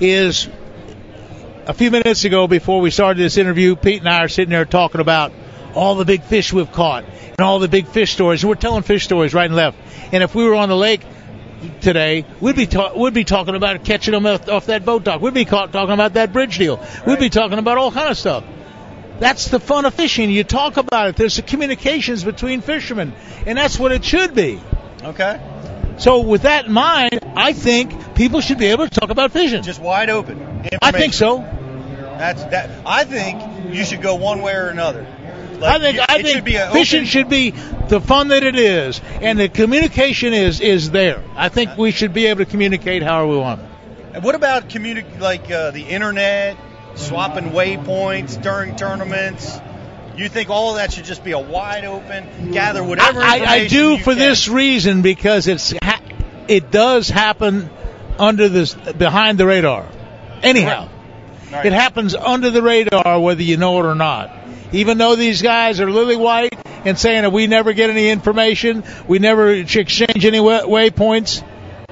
is. 0.00 0.48
A 1.66 1.74
few 1.74 1.90
minutes 1.92 2.24
ago, 2.24 2.48
before 2.48 2.80
we 2.80 2.90
started 2.90 3.20
this 3.22 3.36
interview, 3.36 3.76
Pete 3.76 4.00
and 4.00 4.08
I 4.08 4.24
are 4.24 4.28
sitting 4.28 4.50
there 4.50 4.64
talking 4.64 5.00
about 5.00 5.30
all 5.74 5.94
the 5.94 6.04
big 6.06 6.22
fish 6.24 6.52
we've 6.52 6.72
caught 6.72 7.04
and 7.04 7.40
all 7.40 7.60
the 7.60 7.68
big 7.68 7.86
fish 7.86 8.12
stories. 8.12 8.42
And 8.42 8.48
we're 8.48 8.56
telling 8.56 8.82
fish 8.82 9.04
stories 9.04 9.34
right 9.34 9.44
and 9.44 9.54
left. 9.54 9.78
And 10.10 10.22
if 10.24 10.34
we 10.34 10.44
were 10.48 10.56
on 10.56 10.68
the 10.68 10.76
lake 10.76 11.02
today, 11.80 12.24
we'd 12.40 12.56
be 12.56 12.66
ta- 12.66 12.92
we'd 12.94 13.14
be 13.14 13.24
talking 13.24 13.54
about 13.54 13.84
catching 13.84 14.12
them 14.12 14.26
off, 14.26 14.48
off 14.48 14.66
that 14.66 14.84
boat 14.84 15.04
dock. 15.04 15.20
We'd 15.20 15.34
be 15.34 15.44
ca- 15.44 15.66
talking 15.66 15.94
about 15.94 16.14
that 16.14 16.32
bridge 16.32 16.58
deal. 16.58 16.84
We'd 17.06 17.18
be 17.18 17.30
talking 17.30 17.58
about 17.58 17.78
all 17.78 17.92
kind 17.92 18.10
of 18.10 18.18
stuff. 18.18 18.44
That's 19.18 19.48
the 19.48 19.60
fun 19.60 19.84
of 19.84 19.94
fishing. 19.94 20.30
You 20.30 20.44
talk 20.44 20.76
about 20.78 21.08
it. 21.08 21.16
There's 21.16 21.36
the 21.36 21.42
communications 21.42 22.24
between 22.24 22.62
fishermen, 22.62 23.12
and 23.46 23.58
that's 23.58 23.78
what 23.78 23.92
it 23.92 24.04
should 24.04 24.34
be. 24.34 24.60
Okay. 25.02 25.40
So 25.98 26.20
with 26.20 26.42
that 26.42 26.66
in 26.66 26.72
mind, 26.72 27.20
I 27.36 27.52
think 27.52 28.14
people 28.14 28.40
should 28.40 28.58
be 28.58 28.66
able 28.66 28.88
to 28.88 29.00
talk 29.00 29.10
about 29.10 29.32
fishing. 29.32 29.62
Just 29.62 29.80
wide 29.80 30.08
open. 30.08 30.66
I 30.80 30.92
think 30.92 31.12
so. 31.12 31.38
That's 31.38 32.42
that. 32.44 32.70
I 32.86 33.04
think 33.04 33.74
you 33.74 33.84
should 33.84 34.00
go 34.02 34.14
one 34.14 34.40
way 34.40 34.54
or 34.54 34.68
another. 34.68 35.06
I 35.62 35.78
think 35.78 35.98
I 36.08 36.22
think 36.22 36.28
should 36.28 36.72
fishing 36.72 36.98
open- 37.00 37.06
should 37.06 37.28
be 37.28 37.50
the 37.88 38.00
fun 38.00 38.28
that 38.28 38.42
it 38.42 38.56
is, 38.56 39.00
and 39.20 39.38
the 39.38 39.48
communication 39.48 40.32
is 40.32 40.60
is 40.60 40.90
there. 40.90 41.22
I 41.36 41.48
think 41.48 41.76
we 41.76 41.90
should 41.90 42.12
be 42.12 42.26
able 42.26 42.44
to 42.44 42.50
communicate 42.50 43.02
however 43.02 43.28
we 43.28 43.36
want. 43.38 43.60
And 44.14 44.24
what 44.24 44.34
about 44.34 44.68
communi- 44.68 45.20
like 45.20 45.50
uh, 45.50 45.70
the 45.70 45.82
internet, 45.82 46.56
swapping 46.94 47.50
waypoints 47.50 48.40
during 48.42 48.76
tournaments? 48.76 49.58
You 50.16 50.28
think 50.28 50.50
all 50.50 50.70
of 50.70 50.76
that 50.76 50.92
should 50.92 51.04
just 51.04 51.22
be 51.24 51.30
a 51.32 51.38
wide 51.38 51.84
open, 51.84 52.52
gather 52.52 52.82
whatever 52.84 53.20
I, 53.22 53.40
I 53.46 53.68
do 53.68 53.96
for 53.98 54.10
can. 54.10 54.18
this 54.18 54.48
reason 54.48 55.02
because 55.02 55.46
it's 55.46 55.72
ha- 55.82 56.00
it 56.48 56.70
does 56.70 57.08
happen 57.08 57.70
under 58.18 58.48
this 58.48 58.74
behind 58.74 59.38
the 59.38 59.46
radar. 59.46 59.86
Anyhow, 60.42 60.88
Right. 61.52 61.66
it 61.66 61.72
happens 61.72 62.14
under 62.14 62.50
the 62.50 62.62
radar 62.62 63.18
whether 63.20 63.42
you 63.42 63.56
know 63.56 63.78
it 63.80 63.86
or 63.86 63.94
not. 63.94 64.30
Even 64.72 64.98
though 64.98 65.16
these 65.16 65.42
guys 65.42 65.80
are 65.80 65.90
lily 65.90 66.16
white 66.16 66.54
and 66.84 66.98
saying 66.98 67.22
that 67.22 67.32
we 67.32 67.46
never 67.46 67.72
get 67.72 67.90
any 67.90 68.08
information, 68.08 68.84
we 69.08 69.18
never 69.18 69.50
exchange 69.52 70.24
any 70.24 70.40
wa- 70.40 70.62
waypoints, 70.62 71.44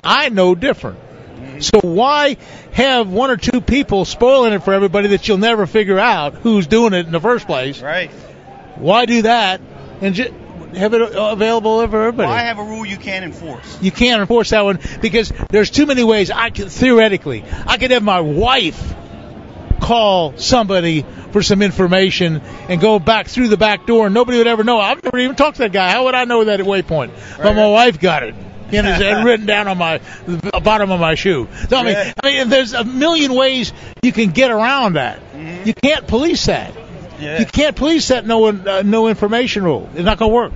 I 0.03 0.29
know 0.29 0.55
different. 0.55 0.99
So 1.61 1.81
why 1.81 2.37
have 2.73 3.09
one 3.09 3.31
or 3.31 3.37
two 3.37 3.61
people 3.61 4.05
spoiling 4.05 4.53
it 4.53 4.63
for 4.63 4.73
everybody 4.73 5.09
that 5.09 5.27
you'll 5.27 5.39
never 5.39 5.67
figure 5.67 5.99
out 5.99 6.35
who's 6.35 6.67
doing 6.69 6.93
it 6.93 7.07
in 7.07 7.13
the 7.13 7.21
first 7.21 7.47
place? 7.47 7.81
Right. 7.81 8.11
Why 8.77 9.07
do 9.07 9.23
that 9.23 9.61
and 10.01 10.15
just 10.15 10.31
have 10.77 10.95
it 10.95 11.01
available 11.15 11.81
for 11.89 12.01
everybody? 12.03 12.29
Why 12.29 12.43
have 12.43 12.59
a 12.61 12.63
rule 12.65 12.87
you 12.87 12.97
can't 12.97 13.25
enforce? 13.25 13.83
you 13.83 13.91
can't 13.91 14.21
enforce 14.21 14.51
that 14.51 14.63
one 14.63 14.79
because 15.01 15.33
there's 15.51 15.71
too 15.71 15.87
many 15.87 16.05
ways. 16.05 16.31
I 16.31 16.51
could 16.51 16.71
theoretically, 16.71 17.45
I 17.67 17.77
could 17.77 17.91
have 17.91 18.05
my 18.05 18.21
wife 18.21 18.95
call 19.89 20.37
somebody 20.37 21.05
for 21.33 21.43
some 21.43 21.63
information 21.63 22.43
and 22.69 22.79
go 22.79 22.99
back 22.99 23.27
through 23.27 23.49
the 23.49 23.57
back 23.57 23.87
door, 23.87 24.07
and 24.07 24.15
nobody 24.15 24.37
would 24.37 24.47
ever 24.47 24.63
know. 24.63 24.79
I've 24.79 25.03
never 25.03 25.19
even 25.19 25.35
talked 25.35 25.57
to 25.57 25.63
that 25.63 25.73
guy. 25.73 25.91
How 25.91 26.05
would 26.05 26.15
I 26.15 26.25
know 26.25 26.45
that 26.45 26.61
at 26.61 26.67
waypoint? 26.67 27.11
But 27.39 27.55
my 27.55 27.67
wife 27.69 27.99
got 27.99 28.23
it. 28.23 28.35
You 28.71 28.83
know, 28.83 28.99
it's 29.01 29.25
written 29.25 29.47
down 29.47 29.67
on 29.67 29.79
my 29.79 29.99
the 30.27 30.61
bottom 30.63 30.91
of 30.91 31.01
my 31.01 31.15
shoe. 31.15 31.49
So 31.71 31.77
I 31.79 31.85
mean, 31.85 31.95
Right. 31.95 32.15
I 32.23 32.31
mean, 32.31 32.49
there's 32.51 32.75
a 32.75 32.85
million 32.85 33.33
ways 33.33 33.73
you 34.03 34.13
can 34.13 34.31
get 34.31 34.51
around 34.51 34.95
that. 34.95 35.23
You 35.65 35.73
can't 35.73 36.07
police 36.07 36.45
that. 36.47 36.75
Yeah. 37.19 37.41
You 37.41 37.47
can't 37.47 37.75
police 37.75 38.09
that 38.09 38.27
no 38.27 38.47
uh, 38.47 38.83
no 38.85 39.09
information 39.09 39.65
rule. 39.65 39.89
It's 39.95 40.05
not 40.05 40.19
going 40.19 40.31
to 40.31 40.35
work. 40.35 40.53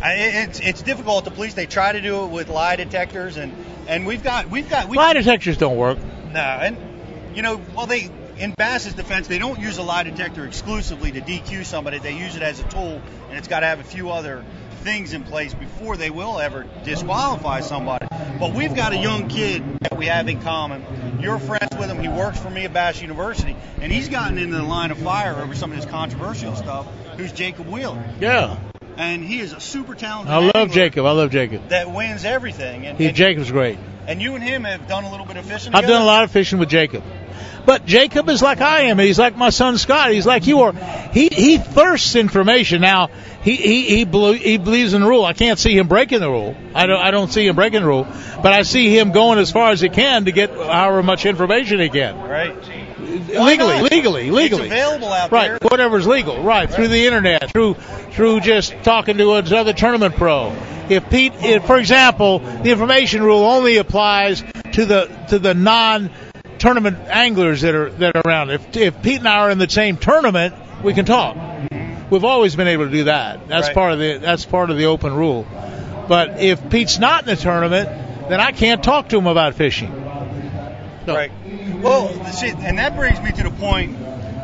I, 0.00 0.12
it's 0.46 0.60
it's 0.60 0.82
difficult. 0.82 1.24
The 1.24 1.32
police 1.32 1.54
they 1.54 1.66
try 1.66 1.90
to 1.90 2.00
do 2.00 2.24
it 2.24 2.28
with 2.28 2.48
lie 2.48 2.76
detectors 2.76 3.36
and 3.36 3.52
and 3.88 4.06
we've 4.06 4.22
got 4.22 4.48
we've 4.48 4.70
got 4.70 4.88
we 4.88 4.96
Lie 4.96 5.14
detectors 5.14 5.58
don't 5.58 5.76
work. 5.76 5.98
No, 6.32 6.40
and 6.40 6.76
you 7.34 7.42
know, 7.42 7.60
well, 7.74 7.86
they 7.86 8.10
in 8.38 8.52
Bass's 8.52 8.94
defense, 8.94 9.28
they 9.28 9.38
don't 9.38 9.58
use 9.58 9.78
a 9.78 9.82
lie 9.82 10.02
detector 10.02 10.46
exclusively 10.46 11.12
to 11.12 11.20
DQ 11.20 11.64
somebody. 11.64 11.98
They 11.98 12.16
use 12.16 12.36
it 12.36 12.42
as 12.42 12.60
a 12.60 12.64
tool, 12.64 13.00
and 13.28 13.38
it's 13.38 13.48
got 13.48 13.60
to 13.60 13.66
have 13.66 13.80
a 13.80 13.84
few 13.84 14.10
other 14.10 14.44
things 14.82 15.14
in 15.14 15.24
place 15.24 15.52
before 15.52 15.96
they 15.96 16.10
will 16.10 16.38
ever 16.38 16.66
disqualify 16.84 17.60
somebody. 17.60 18.06
But 18.38 18.54
we've 18.54 18.74
got 18.74 18.92
a 18.92 18.96
young 18.96 19.28
kid 19.28 19.80
that 19.80 19.96
we 19.96 20.06
have 20.06 20.28
in 20.28 20.40
common. 20.42 20.84
You're 21.20 21.38
friends 21.38 21.76
with 21.76 21.90
him. 21.90 22.00
He 22.00 22.08
works 22.08 22.38
for 22.38 22.50
me 22.50 22.64
at 22.64 22.72
Bass 22.72 23.00
University, 23.00 23.56
and 23.80 23.90
he's 23.90 24.08
gotten 24.08 24.38
into 24.38 24.56
the 24.56 24.62
line 24.62 24.90
of 24.90 24.98
fire 24.98 25.34
over 25.36 25.54
some 25.54 25.72
of 25.72 25.76
this 25.76 25.86
controversial 25.86 26.54
stuff. 26.54 26.86
Who's 27.16 27.32
Jacob 27.32 27.66
Wheeler? 27.66 28.04
Yeah. 28.20 28.58
And 28.96 29.22
he 29.22 29.40
is 29.40 29.52
a 29.52 29.60
super 29.60 29.94
talented. 29.94 30.32
I 30.32 30.50
love 30.54 30.70
Jacob. 30.70 31.04
I 31.04 31.10
love 31.12 31.30
Jacob. 31.30 31.68
That 31.68 31.90
wins 31.90 32.24
everything. 32.24 32.86
And, 32.86 32.96
He, 32.98 33.06
and, 33.06 33.16
Jacob's 33.16 33.50
great. 33.50 33.78
and 34.06 34.22
you 34.22 34.34
and 34.34 34.42
him 34.42 34.64
have 34.64 34.88
done 34.88 35.04
a 35.04 35.10
little 35.10 35.26
bit 35.26 35.36
of 35.36 35.44
fishing. 35.44 35.74
I've 35.74 35.86
done 35.86 36.00
a 36.00 36.06
lot 36.06 36.24
of 36.24 36.30
fishing 36.30 36.58
with 36.58 36.68
Jacob. 36.70 37.02
But 37.66 37.84
Jacob 37.84 38.28
is 38.28 38.40
like 38.42 38.60
I 38.60 38.82
am. 38.82 38.98
He's 39.00 39.18
like 39.18 39.36
my 39.36 39.50
son 39.50 39.76
Scott. 39.76 40.12
He's 40.12 40.24
like 40.24 40.46
you 40.46 40.60
are. 40.60 40.72
He 41.12 41.28
he 41.28 41.58
thirsts 41.58 42.14
information. 42.14 42.80
Now 42.80 43.08
he 43.42 43.56
he 43.56 43.82
he, 43.96 44.04
bel- 44.04 44.34
he 44.34 44.56
believes 44.56 44.94
in 44.94 45.00
the 45.02 45.08
rule. 45.08 45.24
I 45.24 45.32
can't 45.32 45.58
see 45.58 45.76
him 45.76 45.88
breaking 45.88 46.20
the 46.20 46.30
rule. 46.30 46.56
I 46.76 46.86
don't 46.86 47.00
I 47.00 47.10
don't 47.10 47.30
see 47.32 47.44
him 47.44 47.56
breaking 47.56 47.80
the 47.80 47.86
rule. 47.88 48.06
But 48.40 48.52
I 48.52 48.62
see 48.62 48.96
him 48.96 49.10
going 49.10 49.40
as 49.40 49.50
far 49.50 49.72
as 49.72 49.80
he 49.80 49.88
can 49.88 50.26
to 50.26 50.32
get 50.32 50.50
however 50.50 51.02
much 51.02 51.26
information 51.26 51.80
he 51.80 51.88
can. 51.88 52.16
Right. 52.16 52.54
Legally, 53.06 53.80
legally, 53.82 54.30
legally. 54.30 54.66
It's 54.66 54.72
available 54.72 55.12
out 55.12 55.30
right, 55.32 55.48
there. 55.48 55.58
whatever's 55.62 56.06
legal. 56.06 56.42
Right, 56.42 56.70
through 56.70 56.88
the 56.88 57.06
internet, 57.06 57.50
through 57.50 57.74
through 57.74 58.40
just 58.40 58.74
talking 58.82 59.18
to 59.18 59.32
another 59.34 59.72
tournament 59.72 60.16
pro. 60.16 60.54
If 60.88 61.10
Pete, 61.10 61.32
if, 61.40 61.66
for 61.66 61.78
example, 61.78 62.38
the 62.38 62.70
information 62.70 63.22
rule 63.22 63.44
only 63.44 63.76
applies 63.78 64.42
to 64.72 64.84
the 64.84 65.06
to 65.28 65.38
the 65.38 65.54
non 65.54 66.10
tournament 66.58 66.98
anglers 67.08 67.62
that 67.62 67.74
are 67.74 67.90
that 67.90 68.16
are 68.16 68.22
around. 68.24 68.50
If 68.50 68.76
if 68.76 69.02
Pete 69.02 69.18
and 69.18 69.28
I 69.28 69.40
are 69.40 69.50
in 69.50 69.58
the 69.58 69.68
same 69.68 69.96
tournament, 69.96 70.54
we 70.82 70.94
can 70.94 71.04
talk. 71.04 71.36
We've 72.10 72.24
always 72.24 72.54
been 72.54 72.68
able 72.68 72.84
to 72.84 72.90
do 72.90 73.04
that. 73.04 73.48
That's 73.48 73.68
Right. 73.68 73.74
part 73.74 73.92
of 73.92 73.98
the 73.98 74.18
that's 74.18 74.44
part 74.44 74.70
of 74.70 74.76
the 74.76 74.86
open 74.86 75.14
rule. 75.14 75.46
But 76.08 76.40
if 76.40 76.70
Pete's 76.70 76.98
not 77.00 77.22
in 77.22 77.26
the 77.26 77.36
tournament, 77.36 77.88
then 78.28 78.40
I 78.40 78.52
can't 78.52 78.82
talk 78.82 79.08
to 79.08 79.18
him 79.18 79.26
about 79.26 79.54
fishing. 79.54 80.05
So- 81.06 81.14
Right. 81.14 81.30
Well, 81.82 82.24
see, 82.32 82.48
and 82.58 82.78
that 82.78 82.96
brings 82.96 83.20
me 83.20 83.30
to 83.32 83.42
the 83.44 83.50
point 83.50 83.96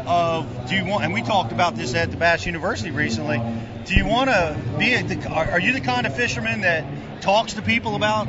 of 0.07 0.69
do 0.69 0.76
you 0.76 0.85
want? 0.85 1.04
And 1.04 1.12
we 1.12 1.23
talked 1.23 1.52
about 1.52 1.76
this 1.76 1.95
at 1.95 2.11
the 2.11 2.16
Bass 2.16 2.47
University 2.47 2.90
recently. 2.90 3.40
Do 3.85 3.95
you 3.95 4.07
want 4.07 4.31
to 4.31 4.57
be? 4.78 4.95
A, 4.95 5.28
are, 5.28 5.52
are 5.52 5.61
you 5.61 5.73
the 5.73 5.81
kind 5.81 6.07
of 6.07 6.14
fisherman 6.14 6.61
that 6.62 6.85
talks 7.21 7.54
to 7.54 7.62
people 7.62 7.95
about 7.97 8.28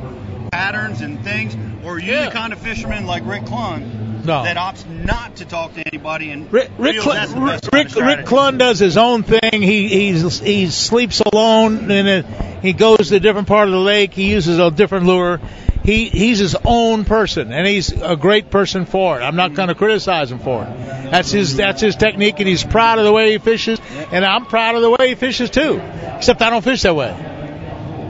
patterns 0.50 1.00
and 1.00 1.22
things, 1.22 1.56
or 1.84 1.94
are 1.94 1.98
you 1.98 2.12
Yeah. 2.12 2.26
the 2.26 2.30
kind 2.32 2.52
of 2.52 2.58
fisherman 2.58 3.06
like 3.06 3.22
Rick 3.26 3.42
Clunn 3.44 4.24
No. 4.24 4.42
that 4.44 4.56
opts 4.56 4.84
not 4.88 5.36
to 5.36 5.44
talk 5.44 5.74
to 5.74 5.82
anybody 5.86 6.30
and 6.30 6.52
Rick 6.52 6.70
Rick, 6.78 6.94
feels 6.94 7.06
Clunn, 7.06 7.14
that's 7.14 7.32
the 7.32 7.40
best 7.40 7.72
Rick, 7.72 7.94
Rick? 7.96 8.26
Clunn 8.26 8.58
does 8.58 8.78
his 8.78 8.96
own 8.96 9.22
thing. 9.22 9.62
He 9.62 9.88
he's, 9.88 10.40
he 10.40 10.68
sleeps 10.70 11.20
alone 11.20 11.90
and 11.90 12.08
it, 12.08 12.26
he 12.62 12.72
goes 12.72 13.08
to 13.10 13.16
a 13.16 13.20
different 13.20 13.46
part 13.48 13.68
of 13.68 13.72
the 13.72 13.80
lake. 13.80 14.12
He 14.14 14.30
uses 14.30 14.58
a 14.58 14.70
different 14.70 15.06
lure. 15.06 15.40
He 15.84 16.08
he's 16.08 16.38
his 16.38 16.56
own 16.64 17.04
person, 17.04 17.52
and 17.52 17.66
he's 17.66 17.92
a 17.92 18.16
great 18.16 18.50
person 18.50 18.86
for 18.86 19.20
it. 19.20 19.22
I'm 19.22 19.36
not 19.36 19.54
going 19.54 19.68
to 19.68 19.74
criticize 19.74 20.32
him 20.32 20.38
for 20.38 20.64
it. 20.64 21.10
That's 21.10 21.30
his 21.30 21.56
that's 21.56 21.80
his 21.80 21.94
technique, 21.96 22.36
and 22.40 22.48
he's 22.48 22.64
proud 22.64 22.98
of 22.98 23.04
the 23.04 23.12
way 23.12 23.32
he 23.32 23.38
fishes, 23.38 23.78
and 24.10 24.24
I'm 24.24 24.46
proud 24.46 24.74
of 24.76 24.82
the 24.82 24.90
way 24.90 25.08
he 25.10 25.14
fishes 25.14 25.50
too. 25.50 25.80
Except 26.16 26.40
I 26.42 26.50
don't 26.50 26.62
fish 26.64 26.82
that 26.82 26.96
way. 26.96 27.10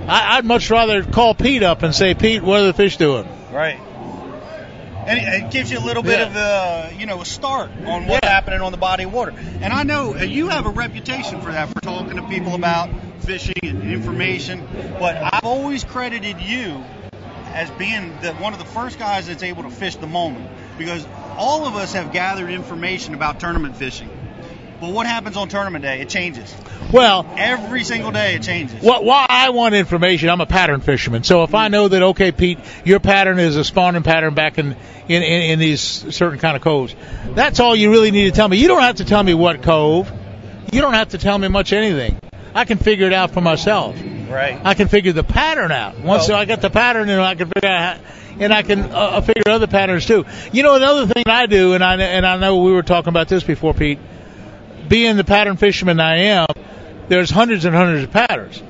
I, 0.07 0.37
I'd 0.39 0.45
much 0.45 0.71
rather 0.71 1.03
call 1.03 1.35
Pete 1.35 1.63
up 1.63 1.83
and 1.83 1.95
say, 1.95 2.15
Pete, 2.15 2.43
what 2.43 2.61
are 2.61 2.67
the 2.67 2.75
fish 2.75 2.97
doing? 2.97 3.27
Right. 3.51 3.81
And 5.07 5.19
it, 5.19 5.45
it 5.45 5.51
gives 5.51 5.71
you 5.71 5.79
a 5.79 5.85
little 5.85 6.03
bit 6.03 6.19
Yeah. 6.19 6.27
of 6.91 6.93
a, 6.93 6.97
you 6.99 7.07
know, 7.07 7.21
a 7.21 7.25
start 7.25 7.71
on 7.87 8.07
what's 8.07 8.21
Yeah. 8.25 8.31
happening 8.31 8.61
on 8.61 8.71
the 8.73 8.79
body 8.79 9.05
of 9.05 9.13
water. 9.13 9.35
And 9.61 9.73
I 9.73 9.83
know 9.83 10.15
uh, 10.15 10.23
you 10.23 10.49
have 10.49 10.67
a 10.67 10.71
reputation 10.71 11.41
for 11.41 11.53
that, 11.53 11.69
for 11.69 11.81
talking 11.81 12.17
to 12.17 12.23
people 12.23 12.55
about 12.55 12.91
fishing 13.21 13.55
and 13.63 13.83
information. 13.91 14.67
But 14.99 15.17
I've 15.17 15.45
always 15.45 15.85
credited 15.85 16.41
you 16.41 16.83
as 17.55 17.71
being 17.71 18.13
the, 18.21 18.35
one 18.35 18.53
of 18.53 18.59
the 18.59 18.65
first 18.65 18.99
guys 18.99 19.29
that's 19.29 19.45
able 19.45 19.63
to 19.63 19.71
fish 19.71 19.97
the 19.97 20.09
moment, 20.09 20.51
because 20.77 21.07
all 21.37 21.67
of 21.67 21.77
us 21.77 21.95
have 21.95 22.13
gathered 22.13 22.51
information 22.51 23.15
about 23.15 23.39
tournament 23.41 23.77
fishing. 23.77 24.11
But 24.81 24.93
what 24.93 25.07
happens 25.07 25.37
on 25.37 25.49
tournament 25.49 25.83
day? 25.83 26.01
It 26.01 26.09
changes. 26.09 26.53
Well, 26.93 27.25
Every 27.39 27.85
single 27.85 28.11
day 28.11 28.35
it 28.35 28.43
changes. 28.43 28.83
What, 28.83 29.05
why 29.05 29.25
I 29.29 29.51
want 29.51 29.77
information, 29.77 30.29
I'm 30.29 30.41
a 30.41 30.47
pattern 30.47 30.81
fisherman. 30.81 31.23
So 31.23 31.45
if 31.45 31.55
I 31.55 31.69
mm. 31.69 31.71
know 31.71 31.89
that, 31.89 32.03
okay, 32.03 32.33
Pete, 32.33 32.59
your 32.85 32.99
pattern 32.99 33.39
is 33.39 33.57
a 33.57 33.65
spawning 33.65 34.03
pattern 34.03 34.35
back 34.35 34.59
in, 34.59 34.77
in, 35.09 35.23
in, 35.23 35.43
in 35.53 35.59
these 35.61 35.81
certain 35.81 36.41
kind 36.41 36.57
of 36.57 36.63
coves, 36.63 36.95
that's 37.31 37.61
all 37.61 37.77
you 37.77 37.93
really 37.93 38.11
need 38.11 38.31
to 38.31 38.37
tell 38.37 38.49
me. 38.49 38.57
You 38.57 38.67
don't 38.67 38.83
have 38.83 38.97
to 38.97 39.05
tell 39.05 39.23
me 39.23 39.33
what 39.33 39.63
cove. 39.63 40.13
You 40.73 40.81
don't 40.81 40.95
have 40.95 41.11
to 41.11 41.19
tell 41.19 41.39
me 41.39 41.47
much 41.47 41.73
anything. 41.73 42.19
I 42.55 42.65
can 42.65 42.79
figure 42.79 43.07
it 43.07 43.13
out 43.13 43.33
for 43.33 43.41
myself. 43.41 43.97
Right. 44.29 44.61
I 44.65 44.75
can 44.75 44.89
figure 44.89 45.13
the 45.13 45.25
pattern 45.25 45.73
out. 45.73 45.99
Once 45.99 46.31
I 46.31 46.45
get 46.45 46.63
the 46.63 46.71
pattern, 46.71 47.09
and 47.09 47.21
I 47.21 47.35
can 47.35 47.49
figure 47.49 47.69
out, 47.69 47.99
how, 47.99 48.05
and 48.39 48.53
I 48.53 48.63
can 48.63 48.81
uh, 48.81 49.21
figure 49.21 49.43
other 49.49 49.67
patterns 49.67 50.07
too. 50.07 50.25
You 50.53 50.63
know, 50.63 50.77
another 50.77 51.07
thing 51.07 51.25
that 51.27 51.35
I 51.35 51.47
do, 51.47 51.75
and 51.75 51.85
I 51.85 51.97
and 51.97 52.27
I 52.27 52.37
know 52.39 52.63
we 52.63 52.73
were 52.73 52.83
talking 52.83 53.11
about 53.11 53.29
this 53.29 53.43
before, 53.43 53.75
Pete. 53.75 53.99
Being 54.89 55.17
the 55.17 55.25
pattern 55.25 55.57
fisherman 55.57 56.01
I 56.01 56.17
am, 56.17 56.47
there's 57.09 57.31
hundreds 57.31 57.65
and 57.65 57.75
hundreds 57.75 58.05
of 58.05 58.11
patterns. 58.11 58.63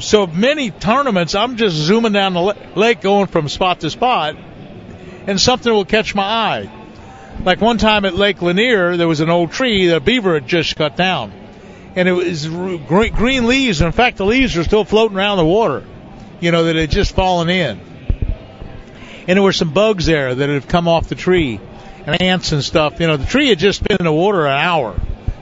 So 0.00 0.26
many 0.26 0.70
tournaments, 0.70 1.34
I'm 1.34 1.56
just 1.56 1.74
zooming 1.74 2.12
down 2.12 2.34
the 2.34 2.56
lake, 2.76 3.00
going 3.00 3.26
from 3.26 3.48
spot 3.48 3.80
to 3.80 3.90
spot, 3.90 4.36
and 5.26 5.40
something 5.40 5.72
will 5.72 5.84
catch 5.84 6.14
my 6.14 6.22
eye. 6.22 6.70
Like 7.44 7.60
one 7.60 7.78
time 7.78 8.04
at 8.04 8.14
Lake 8.14 8.42
Lanier, 8.42 8.96
there 8.96 9.08
was 9.08 9.20
an 9.20 9.30
old 9.30 9.52
tree 9.52 9.86
that 9.88 9.96
a 9.96 10.00
beaver 10.00 10.34
had 10.34 10.46
just 10.46 10.76
cut 10.76 10.96
down, 10.96 11.32
and 11.98 12.08
it 12.08 12.12
was 12.12 12.46
green, 12.46 13.12
green 13.12 13.46
leaves. 13.48 13.80
And 13.80 13.86
in 13.86 13.92
fact, 13.92 14.18
the 14.18 14.24
leaves 14.24 14.56
are 14.56 14.62
still 14.62 14.84
floating 14.84 15.16
around 15.16 15.38
the 15.38 15.44
water, 15.44 15.84
you 16.38 16.52
know, 16.52 16.62
that 16.64 16.76
had 16.76 16.92
just 16.92 17.12
fallen 17.12 17.50
in. 17.50 17.80
And 19.26 19.36
there 19.36 19.42
were 19.42 19.52
some 19.52 19.72
bugs 19.72 20.06
there 20.06 20.32
that 20.32 20.48
had 20.48 20.68
come 20.68 20.86
off 20.86 21.08
the 21.08 21.16
tree, 21.16 21.58
and 22.06 22.22
ants 22.22 22.52
and 22.52 22.62
stuff. 22.62 23.00
You 23.00 23.08
know, 23.08 23.16
the 23.16 23.26
tree 23.26 23.48
had 23.48 23.58
just 23.58 23.82
been 23.82 23.96
in 23.98 24.04
the 24.04 24.12
water 24.12 24.46
an 24.46 24.56
hour. 24.56 24.98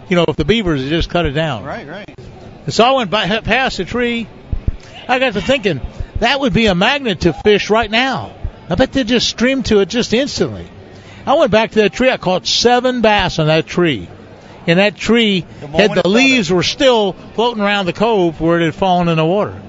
You 0.09 0.17
know, 0.17 0.25
if 0.27 0.37
the 0.37 0.47
beavers 0.47 0.81
had 0.81 0.89
just 0.89 1.11
cut 1.11 1.27
it 1.27 1.33
down. 1.33 1.63
Right, 1.63 1.87
right. 1.87 2.19
And 2.65 2.73
so 2.73 2.85
I 2.85 2.93
went 2.93 3.11
by, 3.11 3.27
past 3.41 3.77
the 3.77 3.85
tree. 3.85 4.27
I 5.07 5.19
got 5.19 5.35
to 5.35 5.43
thinking 5.43 5.83
that 6.21 6.41
would 6.41 6.55
be 6.55 6.67
a 6.67 6.75
magnet 6.75 7.21
to 7.21 7.35
fish 7.35 7.69
right 7.69 7.91
now. 7.91 8.35
I 8.71 8.77
bet 8.77 8.93
they'd 8.93 9.07
just 9.07 9.29
stream 9.29 9.63
to 9.65 9.81
it 9.81 9.91
just 9.91 10.15
instantly. 10.15 10.67
I 11.27 11.35
went 11.35 11.51
back 11.51 11.73
to 11.73 11.83
that 11.83 11.93
tree. 11.93 12.09
I 12.09 12.17
caught 12.17 12.47
seven 12.47 13.03
bass 13.03 13.39
on 13.39 13.49
that 13.49 13.67
tree. 13.67 14.09
And 14.67 14.79
that 14.79 14.97
tree 14.97 15.45
The 15.61 15.67
had 15.69 15.95
the 15.95 16.09
leaves 16.09 16.51
were 16.51 16.63
still 16.63 17.13
floating 17.35 17.63
around 17.63 17.87
the 17.87 17.93
cove 17.93 18.41
where 18.41 18.61
it 18.61 18.65
had 18.65 18.75
fallen 18.75 19.09
in 19.09 19.17
the 19.17 19.25
water. 19.25 19.61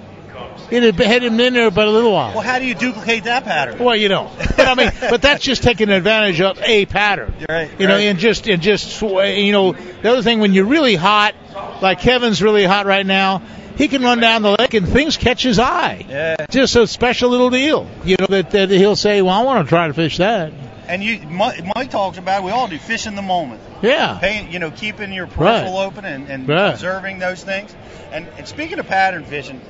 It 0.70 0.84
had 0.84 0.96
had 0.96 1.24
him 1.24 1.40
in 1.40 1.54
there 1.54 1.72
but 1.72 1.88
a 1.88 1.92
little 1.92 2.12
while. 2.12 2.34
Well, 2.34 2.42
how 2.44 2.60
do 2.60 2.66
you 2.66 2.76
duplicate 2.76 3.24
that 3.24 3.46
pattern? 3.46 3.80
Well, 3.80 3.96
you 3.96 4.10
don't. 4.10 4.30
But 4.58 4.68
I 4.68 4.76
mean, 4.76 4.92
but 5.00 5.22
that's 5.22 5.42
just 5.44 5.64
taking 5.64 5.90
advantage 5.90 6.42
of 6.42 6.60
a 6.62 6.86
pattern. 6.86 7.34
You're 7.40 7.48
right, 7.48 7.72
You 7.80 7.88
know, 7.88 7.96
right. 7.96 8.02
and 8.04 8.20
just 8.20 8.48
and 8.48 8.62
just 8.62 9.02
you 9.02 9.52
know, 9.54 9.72
the 9.74 10.12
other 10.12 10.22
thing 10.24 10.40
when 10.40 10.54
you're 10.54 10.66
really 10.66 10.96
hot, 10.96 11.36
like 11.82 12.02
Kevin's 12.02 12.42
really 12.42 12.66
hot 12.66 12.86
right 12.86 13.06
now, 13.06 13.42
he 13.78 13.88
can 13.88 14.02
run 14.02 14.20
down 14.20 14.42
the 14.42 14.56
lake 14.60 14.74
and 14.74 14.90
things 14.90 15.16
catch 15.16 15.44
his 15.44 15.58
eye. 15.60 16.06
Yeah. 16.10 16.46
Just 16.50 16.76
a 16.76 16.86
special 16.86 17.30
little 17.30 17.50
deal. 17.50 17.88
You 18.04 18.18
know 18.20 18.28
that, 18.28 18.52
that 18.52 18.70
he'll 18.70 18.96
say, 18.98 19.22
"Well, 19.22 19.34
I 19.34 19.44
want 19.44 19.66
to 19.66 19.70
try 19.70 19.88
to 19.88 19.94
fish 19.94 20.18
that." 20.18 20.52
And 20.88 21.04
you, 21.04 21.20
Mike, 21.28 21.62
Mike 21.76 21.92
talks 21.92 22.18
about. 22.18 22.42
it, 22.42 22.46
We 22.46 22.52
all 22.52 22.68
do 22.68 22.78
fish 22.80 23.08
in 23.08 23.16
the 23.16 23.22
moment. 23.22 23.62
Yeah. 23.82 24.18
Paying, 24.22 24.52
you 24.52 24.60
know, 24.60 24.72
keeping 24.72 25.12
your 25.12 25.28
peripheral 25.28 25.74
Right. 25.78 25.86
open 25.86 26.06
and, 26.06 26.30
and 26.30 26.48
Right. 26.48 26.70
observing 26.74 27.20
those 27.20 27.44
things. 27.44 27.76
And, 28.12 28.28
and 28.38 28.48
speaking 28.48 28.80
of 28.80 28.88
pattern 28.88 29.26
fishing, 29.26 29.62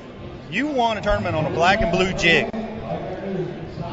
you 0.50 0.68
won 0.68 0.96
a 0.96 1.00
tournament 1.00 1.34
on 1.34 1.44
a 1.44 1.50
black 1.50 1.82
and 1.82 1.90
blue 1.90 2.12
jig, 2.12 2.48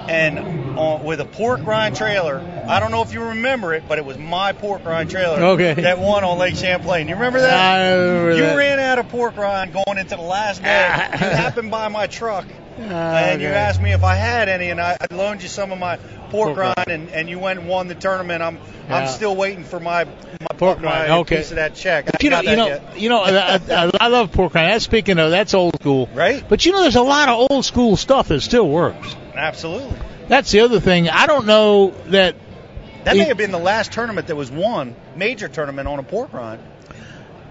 and 0.07 0.39
on, 0.77 1.03
with 1.03 1.19
a 1.19 1.25
pork 1.25 1.65
rind 1.65 1.95
trailer. 1.95 2.41
I 2.67 2.79
don't 2.79 2.91
know 2.91 3.01
if 3.01 3.13
you 3.13 3.21
remember 3.21 3.73
it, 3.73 3.83
but 3.87 3.97
it 3.97 4.05
was 4.05 4.17
my 4.17 4.53
pork 4.53 4.85
rind 4.85 5.09
trailer 5.09 5.41
Okay. 5.41 5.73
that 5.73 5.99
won 5.99 6.23
on 6.23 6.37
Lake 6.37 6.55
Champlain. 6.55 7.07
You 7.07 7.15
remember 7.15 7.41
that? 7.41 7.53
I 7.53 7.93
remember 7.93 8.35
you 8.35 8.43
that. 8.43 8.55
ran 8.57 8.79
out 8.79 8.99
of 8.99 9.09
pork 9.09 9.35
rind 9.37 9.73
going 9.73 9.97
into 9.97 10.15
the 10.15 10.21
last 10.21 10.61
day. 10.63 10.87
Ah. 10.91 11.11
you 11.11 11.17
happened 11.35 11.71
by 11.71 11.87
my 11.87 12.07
truck. 12.07 12.45
and 12.77 13.41
you 13.41 13.47
asked 13.47 13.81
me 13.81 13.93
if 13.93 14.03
I 14.03 14.15
had 14.15 14.49
any, 14.49 14.69
and 14.69 14.81
I, 14.81 14.97
I 14.99 15.13
loaned 15.13 15.41
you 15.41 15.47
some 15.47 15.71
of 15.71 15.79
my 15.79 15.97
pork, 16.35 16.47
Pork 16.55 16.57
rind, 16.57 16.77
rind. 16.77 16.89
and, 16.89 17.09
and 17.09 17.29
you 17.29 17.39
went 17.39 17.59
and 17.59 17.67
won 17.67 17.87
the 17.87 17.95
tournament. 17.95 18.41
I'm 18.41 18.57
Yeah. 18.87 18.97
I'm 18.97 19.07
still 19.07 19.35
waiting 19.35 19.63
for 19.63 19.79
my 19.79 20.03
my, 20.05 20.57
Pork 20.57 20.79
my 20.81 20.99
rind, 20.99 21.11
okay. 21.11 21.37
piece 21.37 21.51
of 21.51 21.55
that 21.55 21.75
check. 21.75 22.05
But 22.05 22.21
you 22.23 22.29
know, 22.29 22.41
you 22.41 22.55
know, 22.55 22.67
yet. 22.67 22.99
you 22.99 23.09
know, 23.09 23.21
I, 23.21 23.55
I, 23.55 23.91
I 23.99 24.07
love 24.07 24.31
pork 24.31 24.53
rind. 24.53 24.71
That's 24.71 24.85
speaking 24.85 25.17
of 25.19 25.31
that's 25.31 25.53
old 25.53 25.75
school, 25.81 26.09
Right? 26.13 26.47
But 26.47 26.65
you 26.65 26.71
know, 26.71 26.81
there's 26.81 26.95
a 26.95 27.01
lot 27.01 27.29
of 27.29 27.49
old 27.49 27.65
school 27.65 27.95
stuff 27.97 28.27
that 28.27 28.41
still 28.41 28.67
works. 28.67 29.15
Absolutely. 29.33 29.97
That's 30.27 30.51
the 30.51 30.61
other 30.61 30.79
thing. 30.79 31.09
I 31.09 31.27
don't 31.27 31.45
know 31.45 31.93
that 32.07 32.35
That 33.03 33.15
may 33.15 33.25
have 33.25 33.37
been 33.37 33.51
the 33.51 33.59
last 33.59 33.91
tournament 33.91 34.27
that 34.27 34.35
was 34.35 34.51
won, 34.51 34.95
major 35.15 35.47
tournament 35.47 35.87
on 35.87 35.99
a 35.99 36.03
pork 36.03 36.33
rind. 36.33 36.61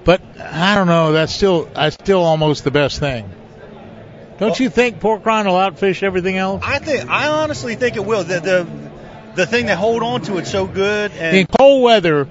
But 0.05 0.21
I 0.39 0.75
don't 0.75 0.87
know. 0.87 1.13
That's 1.13 1.35
still 1.35 1.65
that's 1.65 1.95
still 1.95 2.23
almost 2.23 2.65
the 2.65 2.71
best 2.71 3.01
thing. 3.01 3.31
Don't 4.39 4.51
Well- 4.51 4.57
you 4.59 4.69
think 4.71 5.01
pork 5.01 5.25
rind 5.25 5.47
will 5.47 5.55
outfish 5.55 6.03
everything 6.03 6.37
else? 6.37 6.63
I 6.67 6.79
think 6.79 7.09
I 7.09 7.29
honestly 7.29 7.77
think 7.77 7.97
it 7.97 8.05
will. 8.05 8.25
The 8.25 8.41
the 8.41 8.67
the 9.37 9.47
thing 9.47 9.67
that 9.67 9.79
hold 9.79 10.03
on 10.03 10.23
to 10.23 10.39
it 10.39 10.47
so 10.47 10.67
good 10.67 11.13
and 11.19 11.37
In 11.37 11.47
cold 11.47 11.83
weather, 11.83 12.29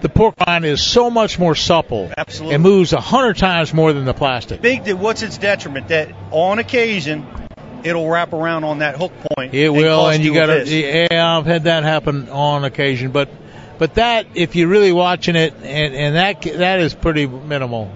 the 0.00 0.08
pork 0.08 0.34
rind 0.46 0.64
is 0.64 0.82
so 0.82 1.10
much 1.10 1.38
more 1.38 1.54
supple. 1.54 2.10
Absolutely. 2.16 2.56
It 2.56 2.58
moves 2.58 2.92
a 2.92 3.00
hundred 3.00 3.38
times 3.38 3.72
more 3.72 3.92
than 3.92 4.04
the 4.04 4.14
plastic. 4.14 4.60
big. 4.60 4.90
What's 4.92 5.22
its 5.22 5.38
detriment? 5.38 5.88
That 5.88 6.10
on 6.30 6.58
occasion 6.58 7.26
it'll 7.84 8.08
wrap 8.08 8.32
around 8.32 8.64
on 8.64 8.78
that 8.78 8.96
hook 8.96 9.12
point. 9.36 9.54
It 9.54 9.68
will, 9.68 10.08
and 10.08 10.22
you 10.22 10.32
a 10.32 10.34
got 10.34 10.46
to. 10.46 11.08
Yeah, 11.10 11.38
I've 11.38 11.46
had 11.46 11.64
that 11.64 11.82
happen 11.84 12.28
on 12.28 12.64
occasion, 12.64 13.10
but 13.10 13.28
but 13.78 13.94
that 13.94 14.26
if 14.34 14.54
you're 14.54 14.68
really 14.68 14.92
watching 14.92 15.36
it, 15.36 15.54
and 15.62 15.94
and 15.94 16.16
that 16.16 16.42
that 16.42 16.80
is 16.80 16.94
pretty 16.94 17.26
minimal. 17.26 17.90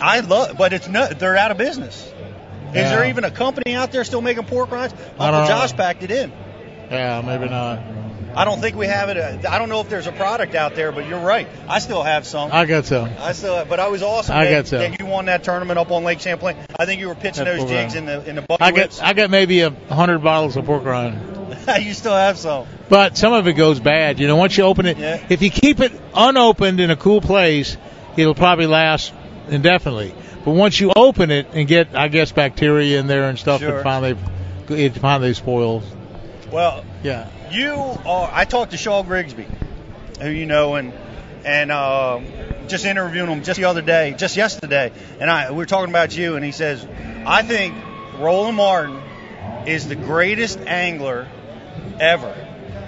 I 0.00 0.20
love, 0.20 0.56
but 0.58 0.72
it's 0.72 0.88
not. 0.88 1.18
They're 1.18 1.36
out 1.36 1.50
of 1.50 1.56
business. 1.58 1.96
Is 2.04 2.10
Yeah. 2.74 2.90
there 2.90 3.04
even 3.06 3.24
a 3.24 3.30
company 3.30 3.74
out 3.74 3.92
there 3.92 4.02
still 4.04 4.20
making 4.20 4.44
pork 4.44 4.70
rinds? 4.72 4.94
Uncle 5.18 5.26
don't 5.30 5.32
know. 5.42 5.46
Josh 5.46 5.72
packed 5.74 6.02
it 6.02 6.10
in. 6.10 6.32
Yeah, 6.90 7.22
maybe 7.24 7.48
not. 7.48 7.80
I 8.36 8.44
don't 8.44 8.60
think 8.60 8.74
we 8.74 8.88
have 8.88 9.10
it. 9.10 9.16
uh, 9.16 9.48
I 9.48 9.58
don't 9.58 9.68
know 9.68 9.80
if 9.80 9.88
there's 9.88 10.08
a 10.08 10.12
product 10.12 10.56
out 10.56 10.74
there, 10.74 10.90
but 10.90 11.06
you're 11.06 11.20
right. 11.20 11.46
I 11.68 11.78
still 11.78 12.02
have 12.02 12.26
some. 12.26 12.50
I 12.52 12.64
got 12.64 12.84
some. 12.84 13.08
I 13.20 13.30
still, 13.32 13.58
have, 13.58 13.68
but 13.68 13.78
I 13.78 13.86
was 13.88 14.02
awesome. 14.02 14.34
I 14.36 14.46
that, 14.46 14.50
got 14.50 14.66
some. 14.66 14.78
that 14.80 14.98
you 14.98 15.06
won 15.06 15.26
that 15.26 15.44
tournament 15.44 15.78
up 15.78 15.92
on 15.92 16.02
Lake 16.02 16.18
Champlain. 16.18 16.56
I 16.76 16.84
think 16.84 17.00
you 17.00 17.06
were 17.06 17.14
pitching 17.14 17.44
That 17.44 17.58
those 17.58 17.70
jigs 17.70 17.94
in 17.94 18.06
the 18.06 18.28
in 18.28 18.34
the 18.34 18.42
bucket 18.42 18.66
I 18.66 18.72
whips. 18.72 18.98
got 18.98 19.06
I 19.08 19.12
got 19.12 19.30
maybe 19.30 19.60
a 19.60 19.70
hundred 19.70 20.18
bottles 20.24 20.56
of 20.56 20.64
pork 20.64 20.84
rind. 20.84 21.20
you 21.80 21.94
still 21.94 22.12
have 22.16 22.36
some. 22.36 22.66
But 22.88 23.16
some 23.16 23.32
of 23.32 23.46
it 23.46 23.52
goes 23.52 23.78
bad. 23.78 24.18
You 24.18 24.26
know, 24.26 24.34
once 24.36 24.58
you 24.58 24.64
open 24.64 24.86
it, 24.86 24.98
Yeah. 24.98 25.24
if 25.28 25.40
you 25.40 25.50
keep 25.50 25.78
it 25.78 25.92
unopened 26.12 26.80
in 26.80 26.90
a 26.90 26.96
cool 26.96 27.20
place, 27.20 27.76
it'll 28.16 28.34
probably 28.34 28.66
last 28.66 29.12
indefinitely. 29.48 30.14
But 30.44 30.52
once 30.52 30.78
you 30.80 30.92
open 30.94 31.30
it 31.30 31.48
and 31.52 31.66
get, 31.66 31.94
I 31.94 32.08
guess, 32.08 32.32
bacteria 32.32 33.00
in 33.00 33.06
there 33.06 33.28
and 33.28 33.38
stuff, 33.38 33.60
Sure. 33.60 33.78
it 33.80 33.82
finally 33.82 34.16
it 34.68 34.96
finally 34.96 35.34
spoils. 35.34 35.84
Well, 36.50 36.84
Yeah. 37.02 37.26
you 37.50 37.72
are. 38.06 38.30
I 38.32 38.44
talked 38.44 38.70
to 38.72 38.76
Shaw 38.76 39.02
Grigsby, 39.02 39.46
who 40.20 40.30
you 40.30 40.46
know, 40.46 40.74
and 40.76 40.92
and 41.44 41.70
um, 41.70 42.26
just 42.68 42.84
interviewing 42.86 43.28
him 43.28 43.42
just 43.42 43.58
the 43.58 43.66
other 43.66 43.82
day, 43.82 44.14
just 44.16 44.36
yesterday, 44.36 44.92
and 45.20 45.30
I 45.30 45.50
we 45.50 45.56
were 45.58 45.66
talking 45.66 45.90
about 45.90 46.16
you, 46.16 46.36
and 46.36 46.44
he 46.44 46.52
says, 46.52 46.86
I 47.26 47.42
think 47.42 47.74
Roland 48.18 48.56
Martin 48.56 49.00
is 49.66 49.86
the 49.88 49.96
greatest 49.96 50.58
angler 50.60 51.26
ever. 52.00 52.34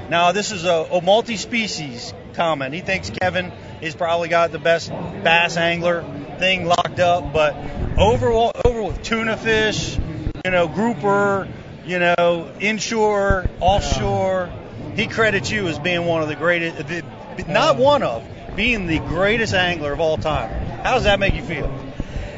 Now 0.09 0.33
this 0.33 0.53
is 0.53 0.65
a, 0.65 0.87
a 0.93 1.03
multi-species 1.03 2.15
comment. 2.35 2.73
He 2.75 2.81
thinks 2.81 3.11
Kevin 3.11 3.51
has 3.83 3.95
probably 3.95 4.29
got 4.29 4.53
the 4.53 4.59
best 4.59 4.91
bass 4.91 5.57
angler 5.57 6.05
thing 6.39 6.67
locked 6.67 7.01
up, 7.01 7.33
but 7.33 7.57
overall, 7.99 8.53
over 8.65 8.83
with 8.83 9.03
tuna 9.03 9.37
fish, 9.37 9.99
you 10.45 10.51
know, 10.51 10.69
grouper, 10.69 11.49
you 11.87 11.99
know, 11.99 12.51
inshore, 12.61 13.49
offshore. 13.61 14.51
He 14.95 15.07
credits 15.07 15.51
you 15.51 15.69
as 15.69 15.79
being 15.79 16.07
one 16.07 16.23
of 16.23 16.29
the 16.29 16.37
greatest, 16.37 16.89
the, 16.89 17.03
not 17.49 17.77
one 17.77 18.03
of, 18.03 18.27
being 18.57 18.87
the 18.87 18.99
greatest 18.99 19.55
angler 19.55 19.93
of 19.93 20.01
all 20.01 20.17
time. 20.17 20.51
How 20.83 20.95
does 20.95 21.05
that 21.05 21.21
make 21.21 21.35
you 21.35 21.43
feel? 21.43 21.67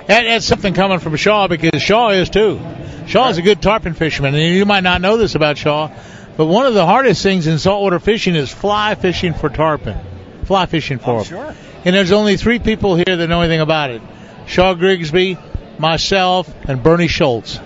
That, 0.07 0.25
that's 0.25 0.47
something 0.47 0.75
coming 0.75 0.99
from 0.99 1.15
Shaw 1.17 1.49
because 1.49 1.83
Shaw 1.83 2.11
is 2.11 2.31
too. 2.31 2.61
Shaw 3.07 3.29
is 3.29 3.39
a 3.39 3.43
good 3.43 3.63
tarpon 3.63 3.95
fisherman, 3.95 4.35
and 4.35 4.55
you 4.55 4.65
might 4.65 4.83
not 4.83 5.01
know 5.01 5.17
this 5.17 5.35
about 5.35 5.57
Shaw, 5.59 5.91
but 6.37 6.47
one 6.47 6.67
of 6.67 6.75
the 6.75 6.85
hardest 6.87 7.23
things 7.23 7.47
in 7.47 7.59
saltwater 7.59 7.99
fishing 7.99 8.35
is 8.35 8.51
fly 8.51 8.95
fishing 8.95 9.35
for 9.35 9.49
tarpon. 9.49 9.99
Fly 10.45 10.67
fishing 10.67 10.99
for 10.99 11.11
I'm 11.11 11.17
them. 11.19 11.25
sure. 11.25 11.55
And 11.85 11.95
there's 11.95 12.13
only 12.13 12.37
three 12.37 12.59
people 12.59 12.97
here 12.97 13.17
that 13.17 13.27
know 13.29 13.41
anything 13.41 13.61
about 13.61 13.91
it: 13.91 14.03
Shaw 14.47 14.75
Grigsby, 14.75 15.39
myself, 15.79 16.53
and 16.69 16.83
Bernie 16.83 17.09
Schultz. 17.09 17.61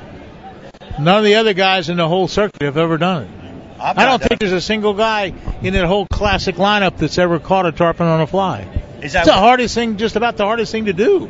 None 0.98 1.18
of 1.18 1.24
the 1.24 1.36
other 1.36 1.54
guys 1.54 1.88
in 1.88 1.96
the 1.96 2.06
whole 2.08 2.28
circuit 2.28 2.62
have 2.62 2.76
ever 2.76 2.98
done 2.98 3.22
it. 3.24 3.30
I've 3.80 3.98
I 3.98 4.04
don't 4.04 4.22
think 4.22 4.38
there's 4.38 4.52
a 4.52 4.60
single 4.60 4.94
guy 4.94 5.32
in 5.62 5.72
that 5.72 5.86
whole 5.86 6.06
classic 6.06 6.56
lineup 6.56 6.98
that's 6.98 7.18
ever 7.18 7.40
caught 7.40 7.66
a 7.66 7.72
tarpon 7.72 8.06
on 8.06 8.20
a 8.20 8.26
fly. 8.26 8.68
Is 9.00 9.14
that 9.14 9.20
It's 9.20 9.28
the 9.28 9.32
hardest 9.32 9.74
thing, 9.74 9.96
just 9.96 10.14
about 10.14 10.36
the 10.36 10.44
hardest 10.44 10.70
thing 10.70 10.84
to 10.84 10.92
do. 10.92 11.28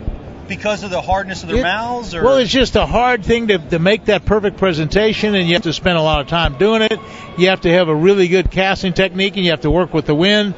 because 0.48 0.82
of 0.82 0.90
the 0.90 1.00
hardness 1.00 1.42
of 1.44 1.48
their 1.48 1.58
It- 1.60 1.62
mouths, 1.62 2.14
or 2.14 2.24
Well, 2.24 2.36
it's 2.36 2.50
just 2.50 2.76
a 2.76 2.84
hard 2.84 3.24
thing 3.24 3.46
to, 3.48 3.58
to 3.58 3.78
make 3.78 4.06
that 4.06 4.26
perfect 4.26 4.58
presentation, 4.58 5.34
and 5.34 5.46
you 5.48 5.54
have 5.54 5.62
to 5.62 5.72
spend 5.72 5.96
a 5.96 6.02
lot 6.02 6.20
of 6.20 6.26
time 6.26 6.56
doing 6.58 6.82
it. 6.82 6.98
You 7.38 7.48
have 7.48 7.62
to 7.62 7.72
have 7.72 7.88
a 7.88 7.94
really 7.94 8.28
good 8.28 8.50
casting 8.50 8.92
technique, 8.92 9.36
and 9.36 9.46
you 9.46 9.52
have 9.52 9.62
to 9.62 9.70
work 9.70 9.94
with 9.94 10.04
the 10.04 10.14
wind. 10.14 10.52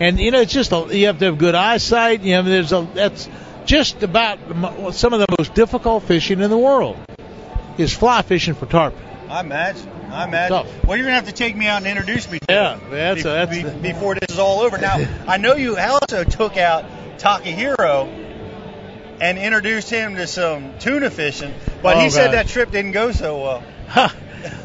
And 0.00 0.18
you 0.18 0.30
know, 0.30 0.40
it's 0.40 0.52
just 0.52 0.72
a, 0.72 0.86
you 0.96 1.06
have 1.06 1.18
to 1.18 1.26
have 1.26 1.38
good 1.38 1.54
eyesight. 1.54 2.22
You 2.22 2.36
know, 2.36 2.42
there's 2.42 2.72
a 2.72 2.88
that's 2.94 3.28
just 3.66 4.02
about 4.02 4.38
some 4.94 5.12
of 5.12 5.20
the 5.20 5.26
most 5.38 5.54
difficult 5.54 6.04
fishing 6.04 6.40
in 6.40 6.50
the 6.50 6.58
world 6.58 6.96
is 7.78 7.92
fly 7.94 8.22
fishing 8.22 8.54
for 8.54 8.66
tarpon. 8.66 8.98
I 9.28 9.40
imagine. 9.40 9.88
I 10.10 10.24
imagine. 10.24 10.56
Tough. 10.64 10.84
Well, 10.86 10.96
you're 10.96 11.04
gonna 11.06 11.14
have 11.14 11.26
to 11.28 11.32
take 11.34 11.54
me 11.54 11.66
out 11.66 11.76
and 11.78 11.86
introduce 11.86 12.30
me. 12.30 12.38
To 12.40 12.46
Yeah, 12.48 12.78
that's- 12.90 13.16
be- 13.16 13.22
that's 13.22 13.50
be- 13.56 13.62
the- 13.62 13.70
before 13.92 14.14
this 14.14 14.30
is 14.30 14.38
all 14.38 14.60
over. 14.60 14.78
Now, 14.78 14.98
I 15.28 15.36
know 15.36 15.54
you 15.54 15.76
also 15.78 16.24
took 16.24 16.56
out 16.56 16.84
Takahiro 17.18 18.08
and 19.20 19.38
introduced 19.38 19.90
him 19.90 20.16
to 20.16 20.26
some 20.26 20.72
tuna 20.78 21.10
fishing, 21.10 21.52
but 21.82 21.96
Oh, 21.96 22.00
he 22.00 22.10
said 22.10 22.28
gosh. 22.32 22.34
that 22.46 22.48
trip 22.48 22.70
didn't 22.72 22.92
go 22.92 23.12
so 23.12 23.38
well. 23.94 24.12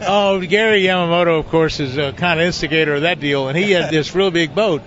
oh, 0.08 0.39
Gary 0.41 0.84
Yamamoto, 0.84 1.39
of 1.39 1.50
course, 1.50 1.80
is 1.80 1.98
a 1.98 2.13
kind 2.13 2.39
of 2.39 2.45
instigator 2.45 2.95
of 2.95 3.02
that 3.02 3.19
deal, 3.19 3.50
and 3.50 3.58
he 3.58 3.71
had 3.71 3.91
this 3.91 4.15
real 4.15 4.32
big 4.32 4.56
boat. 4.56 4.82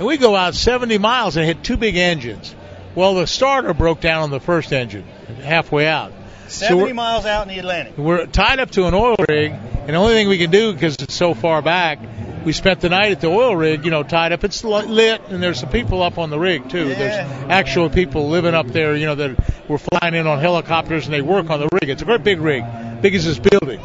And 0.00 0.06
we 0.06 0.16
go 0.16 0.34
out 0.34 0.54
70 0.54 0.96
miles 0.96 1.36
and 1.36 1.44
hit 1.44 1.62
two 1.62 1.76
big 1.76 1.94
engines. 1.94 2.54
Well, 2.94 3.16
the 3.16 3.26
starter 3.26 3.74
broke 3.74 4.00
down 4.00 4.22
on 4.22 4.30
the 4.30 4.40
first 4.40 4.72
engine 4.72 5.04
halfway 5.42 5.86
out. 5.86 6.14
70 6.48 6.82
we're, 6.82 6.94
miles 6.94 7.26
out 7.26 7.42
in 7.42 7.48
the 7.52 7.58
Atlantic. 7.58 7.98
we're 7.98 8.24
tied 8.24 8.60
up 8.60 8.70
to 8.70 8.86
an 8.86 8.94
oil 8.94 9.16
rig, 9.28 9.52
and 9.52 9.88
the 9.88 9.96
only 9.96 10.14
thing 10.14 10.28
we 10.28 10.38
can 10.38 10.50
do 10.50 10.72
because 10.72 10.96
it's 10.96 11.12
so 11.12 11.34
far 11.34 11.60
back, 11.60 11.98
we 12.46 12.54
spent 12.54 12.80
the 12.80 12.88
night 12.88 13.12
at 13.12 13.20
the 13.20 13.26
oil 13.26 13.54
rig, 13.54 13.84
you 13.84 13.90
know, 13.90 14.02
tied 14.02 14.32
up. 14.32 14.42
It's 14.42 14.64
lit, 14.64 15.20
and 15.28 15.42
there's 15.42 15.60
some 15.60 15.68
people 15.68 16.02
up 16.02 16.16
on 16.16 16.30
the 16.30 16.38
rig 16.38 16.70
too. 16.70 16.88
Yeah. 16.88 16.94
There's 16.94 17.50
actual 17.50 17.90
people 17.90 18.30
living 18.30 18.54
up 18.54 18.68
there, 18.68 18.96
you 18.96 19.04
know, 19.04 19.16
that 19.16 19.68
were 19.68 19.76
flying 19.76 20.14
in 20.14 20.26
on 20.26 20.38
helicopters 20.38 21.04
and 21.04 21.12
they 21.12 21.20
work 21.20 21.50
on 21.50 21.60
the 21.60 21.68
rig. 21.74 21.90
It's 21.90 22.00
a 22.00 22.06
great 22.06 22.24
big 22.24 22.40
rig, 22.40 22.64
big 23.02 23.14
as 23.14 23.26
this 23.26 23.38
building, 23.38 23.80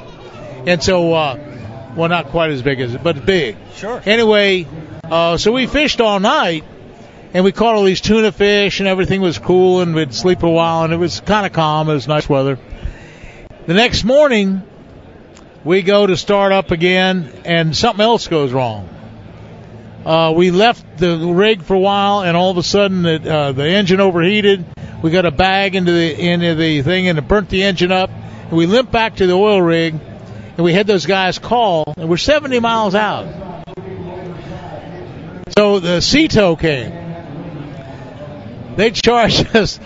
and 0.66 0.82
so, 0.82 1.14
uh, 1.14 1.94
well, 1.98 2.08
not 2.08 2.28
quite 2.28 2.52
as 2.52 2.62
big 2.62 2.80
as 2.80 2.96
it, 2.96 3.04
but 3.04 3.26
big. 3.26 3.58
Sure. 3.76 4.02
Anyway, 4.06 4.66
uh, 5.12 5.38
so 5.38 5.52
we 5.52 5.68
fished 5.68 6.02
all 6.02 6.20
night, 6.20 6.64
and 7.34 7.44
we 7.44 7.52
caught 7.52 7.76
all 7.76 7.84
these 7.84 8.02
tuna 8.02 8.32
fish, 8.32 8.80
and 8.80 8.88
everything 8.88 9.22
was 9.22 9.38
cool, 9.38 9.82
and 9.82 9.94
we'd 9.94 10.14
sleep 10.14 10.44
a 10.44 10.50
while, 10.50 10.84
and 10.84 10.94
it 10.94 10.98
was 10.98 11.20
kind 11.22 11.46
of 11.46 11.54
calm. 11.54 11.90
It 11.90 11.94
was 11.94 12.08
nice 12.08 12.28
weather. 12.28 12.58
The 13.68 13.74
next 13.74 14.04
morning, 14.04 14.64
we 15.64 15.82
go 15.82 16.06
to 16.06 16.16
start 16.16 16.52
up 16.52 16.72
again, 16.72 17.32
and 17.46 17.76
something 17.76 18.04
else 18.04 18.28
goes 18.28 18.54
wrong. 18.54 18.90
Uh, 20.06 20.34
we 20.36 20.52
left 20.52 20.98
the 20.98 21.18
rig 21.18 21.64
for 21.64 21.74
a 21.74 21.80
while, 21.80 22.22
and 22.22 22.38
all 22.38 22.52
of 22.52 22.58
a 22.58 22.64
sudden, 22.64 23.02
the, 23.02 23.34
uh, 23.34 23.52
the 23.52 23.68
engine 23.68 24.00
overheated. 24.00 24.64
We 25.02 25.10
got 25.12 25.26
a 25.26 25.32
bag 25.32 25.76
into 25.76 25.92
the 25.92 26.20
into 26.20 26.56
the 26.56 26.84
thing, 26.84 27.08
and 27.08 27.18
it 27.18 27.28
burnt 27.28 27.50
the 27.50 27.64
engine 27.64 27.92
up. 27.92 28.10
And 28.10 28.52
we 28.52 28.68
limped 28.68 28.92
back 28.92 29.16
to 29.16 29.28
the 29.28 29.34
oil 29.34 29.62
rig, 29.62 29.94
and 29.94 30.60
we 30.60 30.74
had 30.74 30.86
those 30.86 31.08
guys 31.08 31.40
call, 31.40 31.94
and 31.98 32.08
we're 32.08 32.18
70 32.18 32.60
miles 32.60 32.94
out. 32.94 33.55
So 35.50 35.80
the 35.80 36.02
Sea 36.02 36.28
Tow 36.28 36.56
came. 36.56 36.92
They 38.78 38.92
charged 38.92 39.48
us 39.56 39.80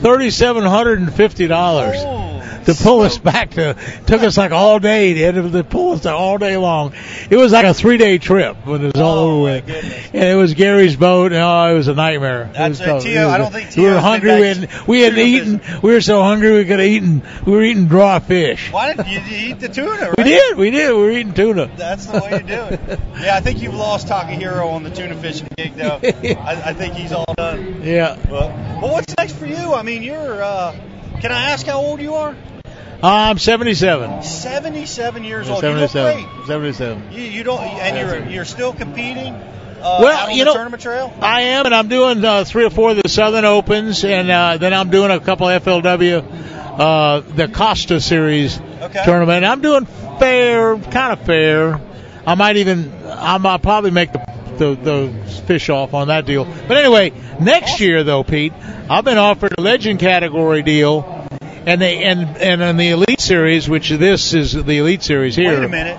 $3,750 0.00 2.15
to 2.66 2.74
pull 2.74 3.00
us 3.02 3.18
back 3.18 3.50
to. 3.52 3.74
Took 4.06 4.22
us 4.22 4.36
like 4.36 4.52
all 4.52 4.78
day. 4.78 5.14
They 5.14 5.20
had 5.20 5.34
to 5.34 5.64
pull 5.64 5.92
us 5.92 6.04
all 6.06 6.38
day 6.38 6.56
long. 6.56 6.92
It 7.30 7.36
was 7.36 7.52
like 7.52 7.64
a 7.64 7.74
three-day 7.74 8.18
trip 8.18 8.56
when 8.66 8.84
it 8.84 8.92
was 8.94 9.00
all 9.02 9.16
Oh, 9.18 9.30
over 9.36 9.42
with. 9.44 9.66
goodness. 9.66 10.10
And 10.12 10.24
it 10.24 10.34
was 10.36 10.54
Gary's 10.54 10.96
boat. 10.96 11.32
And, 11.32 11.40
oh, 11.42 11.72
it 11.72 11.74
was 11.74 11.88
a 11.88 11.94
nightmare. 11.94 12.42
It 12.44 12.52
That's 12.54 12.80
was. 12.80 13.04
Tio- 13.04 13.22
It 13.22 13.24
was- 13.24 13.34
I 13.34 13.38
don't 13.38 13.52
think 13.52 13.76
we 13.76 13.82
were 13.84 13.98
hungry. 14.00 14.40
We 14.40 14.46
hadn't, 14.46 14.86
we 14.88 15.00
hadn't 15.00 15.18
eaten. 15.18 15.60
We 15.82 15.92
were 15.92 16.00
so 16.00 16.22
hungry 16.22 16.52
we 16.52 16.64
could 16.64 16.78
have 16.80 16.88
eaten. 16.88 17.22
We 17.44 17.52
were 17.52 17.62
eating 17.62 17.88
raw 17.88 18.18
fish. 18.18 18.70
Why 18.72 18.92
didn't 18.92 19.08
you, 19.08 19.20
you 19.20 19.48
eat 19.50 19.60
the 19.60 19.68
tuna? 19.68 20.10
Right? 20.10 20.18
We 20.18 20.24
did. 20.24 20.56
We 20.56 20.70
did. 20.70 20.90
We 20.94 21.00
were 21.02 21.10
eating 21.10 21.32
tuna. 21.34 21.70
That's 21.76 22.06
the 22.06 22.18
way 22.20 22.30
to 22.30 22.42
do 22.42 22.60
it. 22.94 23.00
Yeah, 23.16 23.34
I 23.36 23.40
think 23.40 23.62
you've 23.62 23.74
lost 23.74 24.08
Takahiro 24.08 24.72
on 24.72 24.82
the 24.82 24.90
tuna 24.90 25.14
fishing 25.16 25.48
gig, 25.56 25.74
though. 25.74 25.98
I, 26.04 26.62
I 26.66 26.72
think 26.74 26.94
he's 26.94 27.12
all 27.12 27.24
done. 27.36 27.80
Yeah. 27.82 28.18
Well, 28.30 28.48
well, 28.82 28.92
what's 28.92 29.14
next 29.16 29.36
for 29.36 29.46
you? 29.46 29.72
I 29.72 29.82
mean, 29.82 30.02
you're. 30.02 30.42
Uh, 30.42 30.76
can 31.20 31.32
I 31.32 31.50
ask 31.50 31.66
how 31.66 31.78
old 31.80 32.00
you 32.02 32.14
are? 32.14 32.36
I'm 33.02 33.38
77. 33.38 34.22
77 34.22 35.24
years 35.24 35.48
old. 35.48 35.62
You 35.62 35.70
look 35.70 35.90
77. 35.90 36.24
great. 36.36 36.46
77. 36.46 37.12
You, 37.12 37.22
you 37.22 37.42
don't, 37.44 37.60
and 37.60 37.96
you're 37.96 38.28
you're 38.36 38.44
still 38.44 38.72
competing. 38.72 39.34
Uh, 39.34 39.98
Well, 40.02 40.30
you 40.30 40.38
the 40.38 40.44
know- 40.46 40.54
tournament 40.54 40.82
trail. 40.82 41.12
I 41.20 41.42
am, 41.42 41.66
and 41.66 41.74
I'm 41.74 41.88
doing 41.88 42.24
uh, 42.24 42.44
three 42.44 42.64
or 42.64 42.70
four 42.70 42.90
of 42.92 42.96
the 43.02 43.08
Southern 43.08 43.44
Opens, 43.44 44.04
and 44.04 44.30
uh, 44.30 44.56
then 44.56 44.72
I'm 44.72 44.90
doing 44.90 45.10
a 45.10 45.20
couple 45.20 45.46
FLW, 45.46 46.24
uh, 46.78 47.20
the 47.20 47.48
Costa 47.48 48.00
Series 48.00 48.58
Okay. 48.80 49.02
tournament. 49.04 49.44
I'm 49.44 49.60
doing 49.60 49.84
fair, 50.18 50.76
kind 50.78 51.12
of 51.12 51.20
fair. 51.26 51.80
I 52.26 52.34
might 52.34 52.56
even, 52.56 52.92
I 53.06 53.38
might 53.38 53.62
probably 53.62 53.90
make 53.90 54.12
the, 54.12 54.24
the 54.58 54.74
the 54.74 55.42
fish 55.46 55.68
off 55.68 55.94
on 55.94 56.08
that 56.08 56.24
deal. 56.26 56.44
But 56.66 56.78
anyway, 56.78 57.12
next 57.40 57.78
year 57.80 58.02
though, 58.02 58.24
Pete, 58.24 58.52
I've 58.90 59.04
been 59.04 59.18
offered 59.18 59.54
a 59.58 59.60
Legend 59.60 60.00
category 60.00 60.62
deal, 60.62 61.02
and 61.66 61.80
they 61.80 62.04
and 62.04 62.36
and 62.38 62.62
in 62.62 62.76
the 62.76 62.90
Elite 62.90 63.20
Series, 63.20 63.68
which 63.68 63.90
this 63.90 64.32
is 64.34 64.52
the 64.52 64.78
Elite 64.78 65.02
Series 65.02 65.34
here. 65.36 65.54
Wait 65.58 65.64
a 65.64 65.68
minute. 65.68 65.98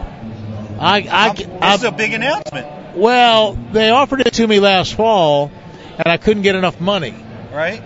I 0.80 1.01
I, 1.10 1.30
Um, 1.30 1.36
this 1.36 1.47
I, 1.62 1.73
is 1.75 1.84
a 1.84 1.91
big 1.91 2.13
announcement, 2.13 2.67
well, 2.95 3.53
they 3.73 3.89
offered 3.89 4.21
it 4.21 4.34
to 4.36 4.47
me 4.47 4.60
last 4.60 4.93
fall, 4.95 5.51
and 5.97 6.08
I 6.08 6.17
couldn't 6.17 6.43
get 6.43 6.56
enough 6.56 6.80
money. 6.80 7.13
right? 7.53 7.82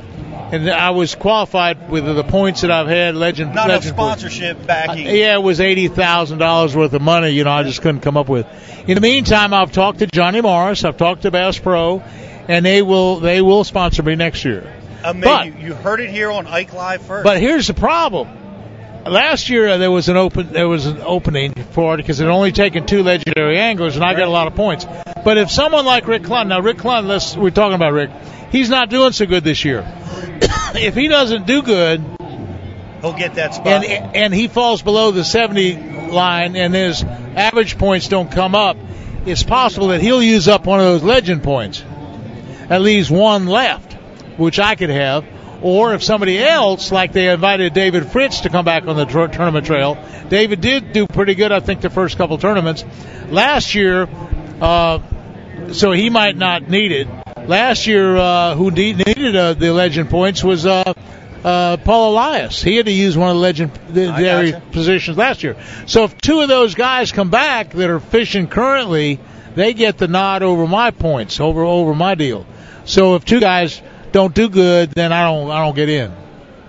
And 0.53 0.69
I 0.69 0.89
was 0.89 1.15
qualified 1.15 1.89
with 1.89 2.03
the 2.05 2.25
points 2.25 2.61
that 2.61 2.71
I've 2.71 2.87
had. 2.87 3.15
Legend, 3.15 3.55
Not 3.55 3.65
enough 3.69 3.85
legend 3.85 3.95
sponsorship 3.95 4.57
Uh, 4.61 4.65
backing. 4.65 5.05
yeah, 5.07 5.35
it 5.35 5.41
was 5.43 5.61
eighty 5.61 5.87
thousand 5.87 6.39
dollars 6.39 6.75
worth 6.75 6.91
of 6.93 7.01
money. 7.01 7.29
You 7.29 7.45
know, 7.45 7.51
I 7.51 7.63
just 7.63 7.81
couldn't 7.81 8.01
come 8.01 8.17
up 8.17 8.27
with. 8.27 8.45
In 8.85 8.95
the 8.95 9.01
meantime, 9.01 9.53
I've 9.53 9.71
talked 9.71 9.99
to 9.99 10.07
Johnny 10.07 10.41
Morris. 10.41 10.83
I've 10.83 10.97
talked 10.97 11.21
to 11.21 11.31
Bass 11.31 11.57
Pro, 11.57 12.03
and 12.49 12.65
they 12.65 12.81
will 12.81 13.21
they 13.21 13.41
will 13.41 13.63
sponsor 13.63 14.03
me 14.03 14.15
next 14.15 14.43
year. 14.43 14.69
Amazing. 15.03 15.53
but- 15.53 15.59
you, 15.59 15.67
you 15.67 15.73
heard 15.73 15.99
it 15.99 16.09
here 16.09 16.31
on 16.31 16.47
Ike 16.47 16.73
Live 16.73 17.01
first. 17.01 17.23
But 17.23 17.39
here's 17.39 17.67
the 17.67 17.73
problem. 17.73 18.29
Last 19.05 19.49
year 19.49 19.67
uh, 19.67 19.77
there 19.77 19.89
was 19.89 20.09
an 20.09 20.17
open 20.17 20.53
there 20.53 20.67
was 20.67 20.85
an 20.85 21.01
opening 21.01 21.53
for 21.71 21.95
it 21.95 21.97
because 21.97 22.19
it 22.19 22.25
had 22.25 22.31
only 22.31 22.51
taken 22.51 22.85
two 22.85 23.01
legendary 23.01 23.57
anglers 23.57 23.95
and 23.95 24.05
I 24.05 24.13
got 24.13 24.27
a 24.27 24.31
lot 24.31 24.45
of 24.45 24.53
points. 24.53 24.85
But 25.25 25.39
if 25.39 25.49
someone 25.49 25.85
like 25.85 26.07
Rick 26.07 26.21
Clunn, 26.21 26.47
now 26.47 26.59
Rick 26.59 26.77
Clunn, 26.77 27.07
let's 27.07 27.35
we're 27.35 27.49
talking 27.49 27.73
about 27.73 27.93
Rick, 27.93 28.11
he's 28.51 28.69
not 28.69 28.91
doing 28.91 29.11
so 29.11 29.25
good 29.25 29.43
this 29.43 29.65
year. 29.65 29.79
if 30.75 30.93
he 30.93 31.07
doesn't 31.07 31.47
do 31.47 31.63
good 31.63 32.03
he'll 33.01 33.13
get 33.13 33.35
that 33.35 33.55
spot. 33.55 33.67
and 33.67 34.15
and 34.15 34.33
he 34.33 34.47
falls 34.47 34.83
below 34.83 35.09
the 35.09 35.23
70 35.23 36.09
line 36.11 36.55
and 36.55 36.73
his 36.73 37.03
average 37.03 37.77
points 37.77 38.07
don't 38.07 38.31
come 38.31 38.53
up, 38.53 38.77
it's 39.25 39.43
possible 39.43 39.87
that 39.87 40.01
he'll 40.01 40.23
use 40.23 40.47
up 40.47 40.65
one 40.65 40.79
of 40.79 40.85
those 40.85 41.03
legend 41.03 41.43
points. 41.43 41.83
That 42.67 42.81
leaves 42.81 43.09
one 43.09 43.47
left, 43.47 43.90
which 44.37 44.59
I 44.59 44.75
could 44.75 44.89
have. 44.89 45.25
Or 45.61 45.93
if 45.93 46.03
somebody 46.03 46.39
else, 46.39 46.91
like 46.91 47.13
they 47.13 47.29
invited 47.29 47.73
David 47.73 48.07
Fritts 48.07 48.41
to 48.41 48.49
come 48.49 48.65
back 48.65 48.87
on 48.87 48.95
the 48.95 49.05
tr- 49.05 49.27
tournament 49.27 49.65
trail, 49.65 49.97
David 50.27 50.59
did 50.59 50.91
do 50.91 51.05
pretty 51.05 51.35
good, 51.35 51.51
I 51.51 51.59
think, 51.59 51.81
the 51.81 51.91
first 51.91 52.17
couple 52.17 52.37
tournaments. 52.39 52.83
Last 53.29 53.75
year, 53.75 54.09
uh, 54.59 54.99
so 55.71 55.91
he 55.91 56.09
might 56.09 56.35
not 56.35 56.67
need 56.67 56.91
it. 56.91 57.07
Last 57.47 57.85
year, 57.85 58.17
uh, 58.17 58.55
who 58.55 58.71
de- 58.71 58.93
needed 58.93 59.35
uh, 59.35 59.53
the 59.53 59.71
legend 59.71 60.09
points 60.09 60.43
was 60.43 60.65
uh, 60.65 60.93
uh, 61.43 61.77
Paul 61.77 62.13
Elias. 62.13 62.61
He 62.61 62.75
had 62.77 62.87
to 62.87 62.91
use 62.91 63.17
one 63.17 63.29
of 63.29 63.35
the 63.35 63.41
legendary 63.41 64.51
gotcha. 64.51 64.65
positions 64.71 65.17
last 65.17 65.43
year. 65.43 65.55
So 65.85 66.05
if 66.05 66.17
two 66.17 66.41
of 66.41 66.47
those 66.47 66.75
guys 66.75 67.11
come 67.11 67.29
back 67.29 67.71
that 67.71 67.89
are 67.89 67.99
fishing 67.99 68.47
currently, 68.47 69.19
they 69.55 69.73
get 69.73 69.97
the 69.97 70.07
nod 70.07 70.43
over 70.43 70.67
my 70.67 70.91
points, 70.91 71.39
over 71.39 71.63
over 71.63 71.93
my 71.93 72.15
deal. 72.15 72.45
So 72.85 73.15
if 73.15 73.25
two 73.25 73.39
guys 73.39 73.81
don't 74.11 74.33
do 74.33 74.49
good, 74.49 74.91
then 74.91 75.11
I 75.13 75.23
don't 75.23 75.49
I 75.51 75.63
don't 75.65 75.75
get 75.75 75.89
in. 75.89 76.11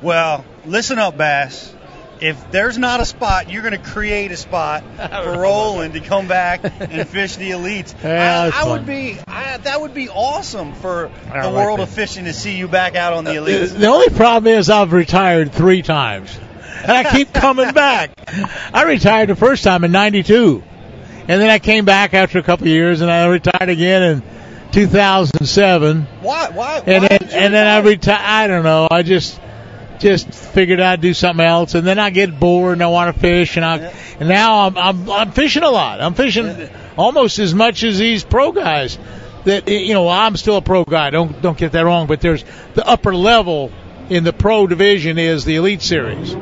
Well, 0.00 0.44
listen 0.66 0.98
up, 0.98 1.16
Bass. 1.16 1.72
if 2.20 2.50
there's 2.50 2.78
not 2.78 3.00
a 3.00 3.04
spot, 3.04 3.50
you're 3.50 3.62
going 3.62 3.80
to 3.80 3.90
create 3.90 4.30
a 4.32 4.36
spot 4.36 4.82
for 4.96 5.38
Roland 5.38 5.94
to 5.94 6.00
come 6.00 6.28
back 6.28 6.60
and 6.64 7.06
fish 7.08 7.36
the 7.36 7.50
elites. 7.50 7.94
Yeah, 8.02 8.50
I, 8.54 8.62
I 8.64 8.70
would 8.70 8.86
be, 8.86 9.18
I, 9.26 9.56
that 9.58 9.80
would 9.80 9.94
be 9.94 10.08
awesome 10.08 10.74
for 10.74 11.10
the 11.26 11.32
like 11.34 11.52
world 11.54 11.78
that. 11.80 11.84
of 11.84 11.90
fishing 11.90 12.24
to 12.26 12.32
see 12.32 12.56
you 12.56 12.68
back 12.68 12.94
out 12.96 13.12
on 13.12 13.24
the 13.24 13.32
The, 13.34 13.38
elites. 13.38 13.78
the 13.78 13.86
only 13.86 14.08
problem 14.10 14.52
is 14.52 14.70
I've 14.70 14.92
retired 14.92 15.52
three 15.52 15.82
times, 15.82 16.36
and 16.82 16.90
I 16.92 17.04
keep 17.10 17.32
coming 17.32 17.72
back. 17.74 18.10
I 18.74 18.84
retired 18.84 19.28
the 19.28 19.36
first 19.36 19.62
time 19.64 19.84
in 19.84 19.92
'92, 19.92 20.62
and 21.28 21.40
then 21.40 21.48
I 21.50 21.58
came 21.60 21.84
back 21.84 22.14
after 22.14 22.38
a 22.38 22.42
couple 22.42 22.66
of 22.66 22.72
years, 22.72 23.00
and 23.02 23.10
I 23.10 23.26
retired 23.26 23.68
again 23.68 24.02
in 24.02 24.22
2007. 24.72 26.06
Why? 26.20 26.48
Why? 26.50 26.82
And 26.86 27.02
why 27.02 27.08
then 27.08 27.28
and 27.30 27.54
then 27.54 27.66
I 27.66 27.78
retire? 27.78 27.90
retired. 27.90 28.20
I 28.24 28.46
don't 28.46 28.64
know. 28.64 28.88
I 28.90 29.02
just 29.02 29.40
just 29.98 30.28
figured 30.32 30.80
I'd 30.80 31.00
do 31.00 31.14
something 31.14 31.44
else, 31.44 31.74
and 31.74 31.86
then 31.86 31.98
I 31.98 32.10
get 32.10 32.38
bored 32.40 32.72
and 32.74 32.82
I 32.82 32.88
want 32.88 33.14
to 33.14 33.20
fish, 33.20 33.56
and 33.56 33.64
I 33.64 33.76
Yeah. 33.78 33.92
and 34.20 34.28
now 34.28 34.66
I'm 34.66 34.76
I'm 34.78 35.10
I'm 35.10 35.30
fishing 35.32 35.62
a 35.62 35.70
lot. 35.70 36.00
I'm 36.00 36.14
fishing 36.14 36.68
almost 36.96 37.38
as 37.38 37.54
much 37.54 37.84
as 37.84 37.98
these 37.98 38.24
pro 38.24 38.52
guys. 38.52 38.98
That 39.44 39.68
you 39.68 39.94
know, 39.94 40.08
I'm 40.08 40.36
still 40.36 40.56
a 40.56 40.62
pro 40.62 40.84
guy. 40.84 41.10
Don't 41.10 41.40
don't 41.42 41.58
get 41.58 41.72
that 41.72 41.84
wrong. 41.84 42.06
But 42.06 42.20
there's 42.20 42.44
the 42.74 42.86
upper 42.86 43.14
level 43.14 43.70
in 44.08 44.24
the 44.24 44.32
pro 44.32 44.66
division 44.66 45.18
is 45.18 45.44
the 45.44 45.56
elite 45.56 45.82
series, 45.82 46.34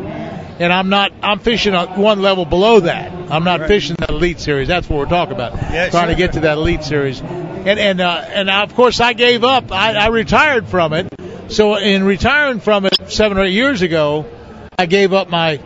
and 0.60 0.72
I'm 0.72 0.88
not. 0.90 1.12
I'm 1.22 1.38
fishing 1.40 1.74
at 1.74 1.96
one 1.98 2.20
level 2.22 2.44
below 2.44 2.80
that. 2.80 3.10
I'm 3.30 3.42
not 3.44 3.60
Right. 3.60 3.68
fishing 3.68 3.96
the 3.98 4.08
elite 4.10 4.38
series. 4.38 4.68
That's 4.68 4.88
what 4.88 4.98
we're 4.98 5.06
talking 5.06 5.34
about. 5.34 5.54
Yeah, 5.54 5.88
Trying 5.88 6.08
to 6.08 6.14
get 6.14 6.34
to 6.34 6.40
that 6.40 6.58
elite 6.58 6.84
series, 6.84 7.20
and 7.20 7.66
and 7.78 8.00
uh, 8.00 8.24
and 8.28 8.48
of 8.50 8.74
course 8.74 9.00
I 9.00 9.14
gave 9.14 9.42
up. 9.42 9.72
I, 9.72 9.94
I 9.94 10.06
retired 10.08 10.68
from 10.68 10.92
it. 10.92 11.08
So 11.48 11.74
in 11.76 12.04
retiring 12.04 12.60
from 12.60 12.84
it 12.86 12.96
seven 13.10 13.38
or 13.38 13.44
eight 13.44 13.52
years 13.54 13.82
ago, 13.82 14.26
I 14.78 14.86
gave 14.86 15.12
up 15.12 15.28
my 15.30 15.60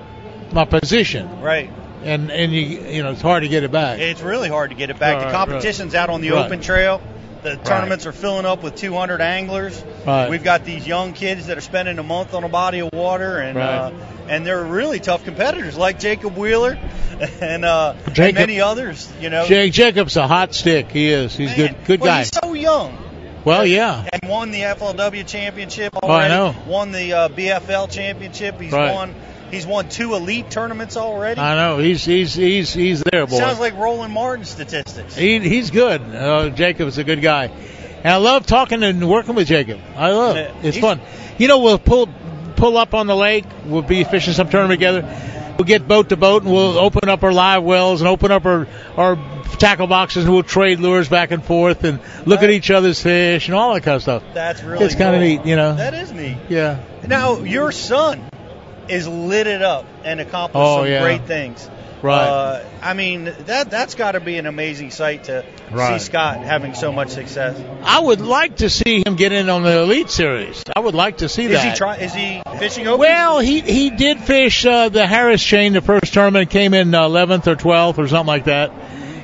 my 0.53 0.65
position, 0.65 1.41
right. 1.43 1.71
and 2.05 2.31
and 2.31 2.53
you 2.53 2.61
you 2.63 3.03
know 3.03 3.11
it's 3.11 3.21
hard 3.21 3.43
to 3.43 3.49
get 3.49 3.65
it 3.65 3.73
back. 3.73 3.99
It's 3.99 4.23
really 4.23 4.49
hard 4.49 4.71
to 4.71 4.77
get 4.77 4.91
it 4.91 4.99
back. 4.99 5.15
Right, 5.17 5.21
the 5.21 5.27
right. 5.27 5.35
competition's 5.35 5.95
out 5.95 6.09
on 6.09 6.21
the 6.21 6.31
Right. 6.31 6.47
open 6.47 6.61
trail. 6.61 7.03
The 7.45 7.57
tournaments 7.57 8.07
are 8.07 8.13
filling 8.13 8.47
up 8.47 8.63
with 8.63 8.75
200 8.75 9.21
anglers. 9.21 9.85
Right. 10.07 10.31
We've 10.31 10.43
got 10.43 10.65
these 10.65 10.87
young 10.87 11.13
kids 11.13 11.49
that 11.49 11.59
are 11.59 11.61
spending 11.61 11.99
a 11.99 12.03
month 12.03 12.33
on 12.33 12.43
a 12.43 12.49
body 12.49 12.79
of 12.79 12.89
water, 12.95 13.37
and 13.39 13.57
Right. 13.59 13.67
uh, 13.69 13.91
and 14.29 14.47
they're 14.47 14.65
really 14.65 14.99
tough 14.99 15.25
competitors, 15.25 15.77
like 15.77 16.01
Jacob 16.01 16.39
Wheeler 16.39 16.79
and, 17.43 17.67
uh, 17.67 17.95
and 18.17 18.35
many 18.35 18.63
others. 18.63 19.13
You 19.21 19.29
know, 19.29 19.47
Jake 19.47 19.75
Jacobs 19.75 20.17
a 20.17 20.27
hot 20.27 20.55
stick. 20.55 20.91
He 20.91 21.11
is. 21.11 21.37
He's 21.37 21.51
Man, 21.51 21.57
good. 21.57 21.85
Good 21.85 22.01
well, 22.01 22.11
guy. 22.13 22.19
He's 22.21 22.31
so 22.43 22.55
young. 22.55 22.97
Well, 23.45 23.67
yeah. 23.67 24.09
And 24.11 24.31
won 24.31 24.51
the 24.51 24.63
FLW 24.63 25.27
championship 25.27 25.95
Oh, 26.03 26.09
I 26.09 26.31
already. 26.31 26.35
know. 26.35 26.63
Won 26.67 26.93
the 26.93 27.13
uh, 27.13 27.29
BFL 27.29 27.91
championship. 27.91 28.59
He's 28.59 28.73
won. 28.73 29.15
He's 29.51 29.67
won 29.67 29.89
two 29.89 30.15
elite 30.15 30.51
tournaments 30.51 30.97
already. 30.97 31.41
I 31.41 31.55
know. 31.55 31.79
He's 31.79 32.05
he's 32.05 32.35
he's 32.35 32.73
he's 32.73 33.03
there, 33.03 33.27
boy. 33.27 33.37
Sounds 33.37 33.61
like 33.61 33.77
Roland 33.77 34.13
Martin 34.13 34.45
statistics. 34.45 35.15
He 35.15 35.39
he's 35.41 35.71
good. 35.71 36.01
Uh, 36.03 36.51
Jacob's 36.51 36.99
a 36.99 37.05
good 37.05 37.23
guy, 37.23 37.47
and 37.47 38.07
I 38.07 38.17
love 38.17 38.47
talking 38.47 38.83
and 38.83 39.09
working 39.09 39.35
with 39.35 39.47
Jacob. 39.47 39.81
I 39.97 40.11
love 40.11 40.37
it. 40.37 40.55
It's 40.63 40.77
he's- 40.77 40.81
fun. 40.81 41.01
You 41.39 41.49
know, 41.49 41.61
we'll 41.61 41.79
pull 41.79 42.09
pull 42.57 42.77
up 42.77 42.95
on 42.95 43.07
the 43.07 43.17
lake. 43.17 43.45
We'll 43.67 43.83
be 43.83 44.05
fishing 44.05 44.35
some 44.35 44.49
tournament 44.49 44.79
together. 44.79 45.03
We'll 45.59 45.67
get 45.67 45.87
boat 45.87 46.09
to 46.09 46.17
boat, 46.17 46.43
and 46.43 46.53
we'll 46.53 46.79
open 46.79 47.09
up 47.09 47.23
our 47.23 47.33
live 47.33 47.63
wells 47.63 48.01
and 48.01 48.09
open 48.09 48.33
up 48.33 48.45
our 48.45 48.67
our 48.97 49.17
tackle 49.59 49.87
boxes, 49.87 50.25
and 50.25 50.33
we'll 50.33 50.43
trade 50.43 50.81
lures 50.81 51.09
back 51.09 51.31
and 51.31 51.45
forth 51.45 51.85
and 51.85 52.01
look 52.27 52.43
at 52.43 52.51
each 52.51 52.71
other's 52.71 53.01
fish 53.01 53.47
and 53.49 53.55
all 53.55 53.75
that 53.75 53.83
kind 53.83 53.97
of 53.97 54.03
stuff. 54.03 54.23
That's 54.33 54.63
really. 54.63 54.85
It's 54.85 54.95
kinda 54.97 55.21
neat, 55.21 55.45
you 55.47 55.55
know. 55.55 55.75
That 55.77 55.95
is 55.95 56.13
neat. 56.13 56.37
Yeah. 56.49 56.81
Now 57.07 57.39
your 57.39 57.71
son 57.71 58.21
is 58.88 59.07
lit 59.09 59.47
it 59.47 59.62
up 59.62 59.85
and 60.05 60.20
accomplished 60.20 60.62
Oh, 60.64 60.79
some 60.83 60.87
yeah. 60.90 61.03
great 61.03 61.23
things. 61.27 61.68
Right. 62.03 62.27
Uh, 62.29 62.64
I 62.83 62.92
mean 62.92 63.25
that 63.47 63.70
that's 63.70 63.94
got 63.94 64.12
to 64.12 64.20
be 64.20 64.37
an 64.37 64.44
amazing 64.47 64.90
sight 64.90 65.25
to 65.25 65.42
Right. 65.70 65.99
see 65.99 66.05
Scott 66.05 66.40
having 66.40 66.75
so 66.75 66.92
much 66.92 67.09
success. 67.09 67.59
I 67.83 67.99
would 67.99 68.20
like 68.20 68.57
to 68.57 68.68
see 68.68 69.03
him 69.07 69.16
get 69.16 69.33
in 69.33 69.49
on 69.49 69.62
the 69.62 69.81
elite 69.81 70.11
series. 70.11 70.62
I 70.77 70.81
would 70.81 70.94
like 70.94 71.18
to 71.18 71.31
see 71.31 71.44
Is 71.47 71.53
that. 71.53 71.73
he 71.73 71.75
try? 71.79 71.97
Is 71.97 72.12
he 72.12 72.42
fishing 72.59 72.87
open? 72.87 73.01
Well, 73.01 73.38
he 73.38 73.61
he 73.61 73.88
did 73.88 74.20
fish 74.20 74.66
uh, 74.66 74.90
the 74.90 75.07
Harris 75.07 75.42
chain 75.42 75.73
the 75.73 75.81
first 75.81 76.12
tournament, 76.12 76.51
came 76.51 76.75
in 76.75 76.94
uh, 76.94 77.05
11th 77.09 77.47
or 77.47 77.57
12th 77.57 77.97
or 77.97 78.07
something 78.07 78.27
like 78.27 78.44
that, 78.44 78.70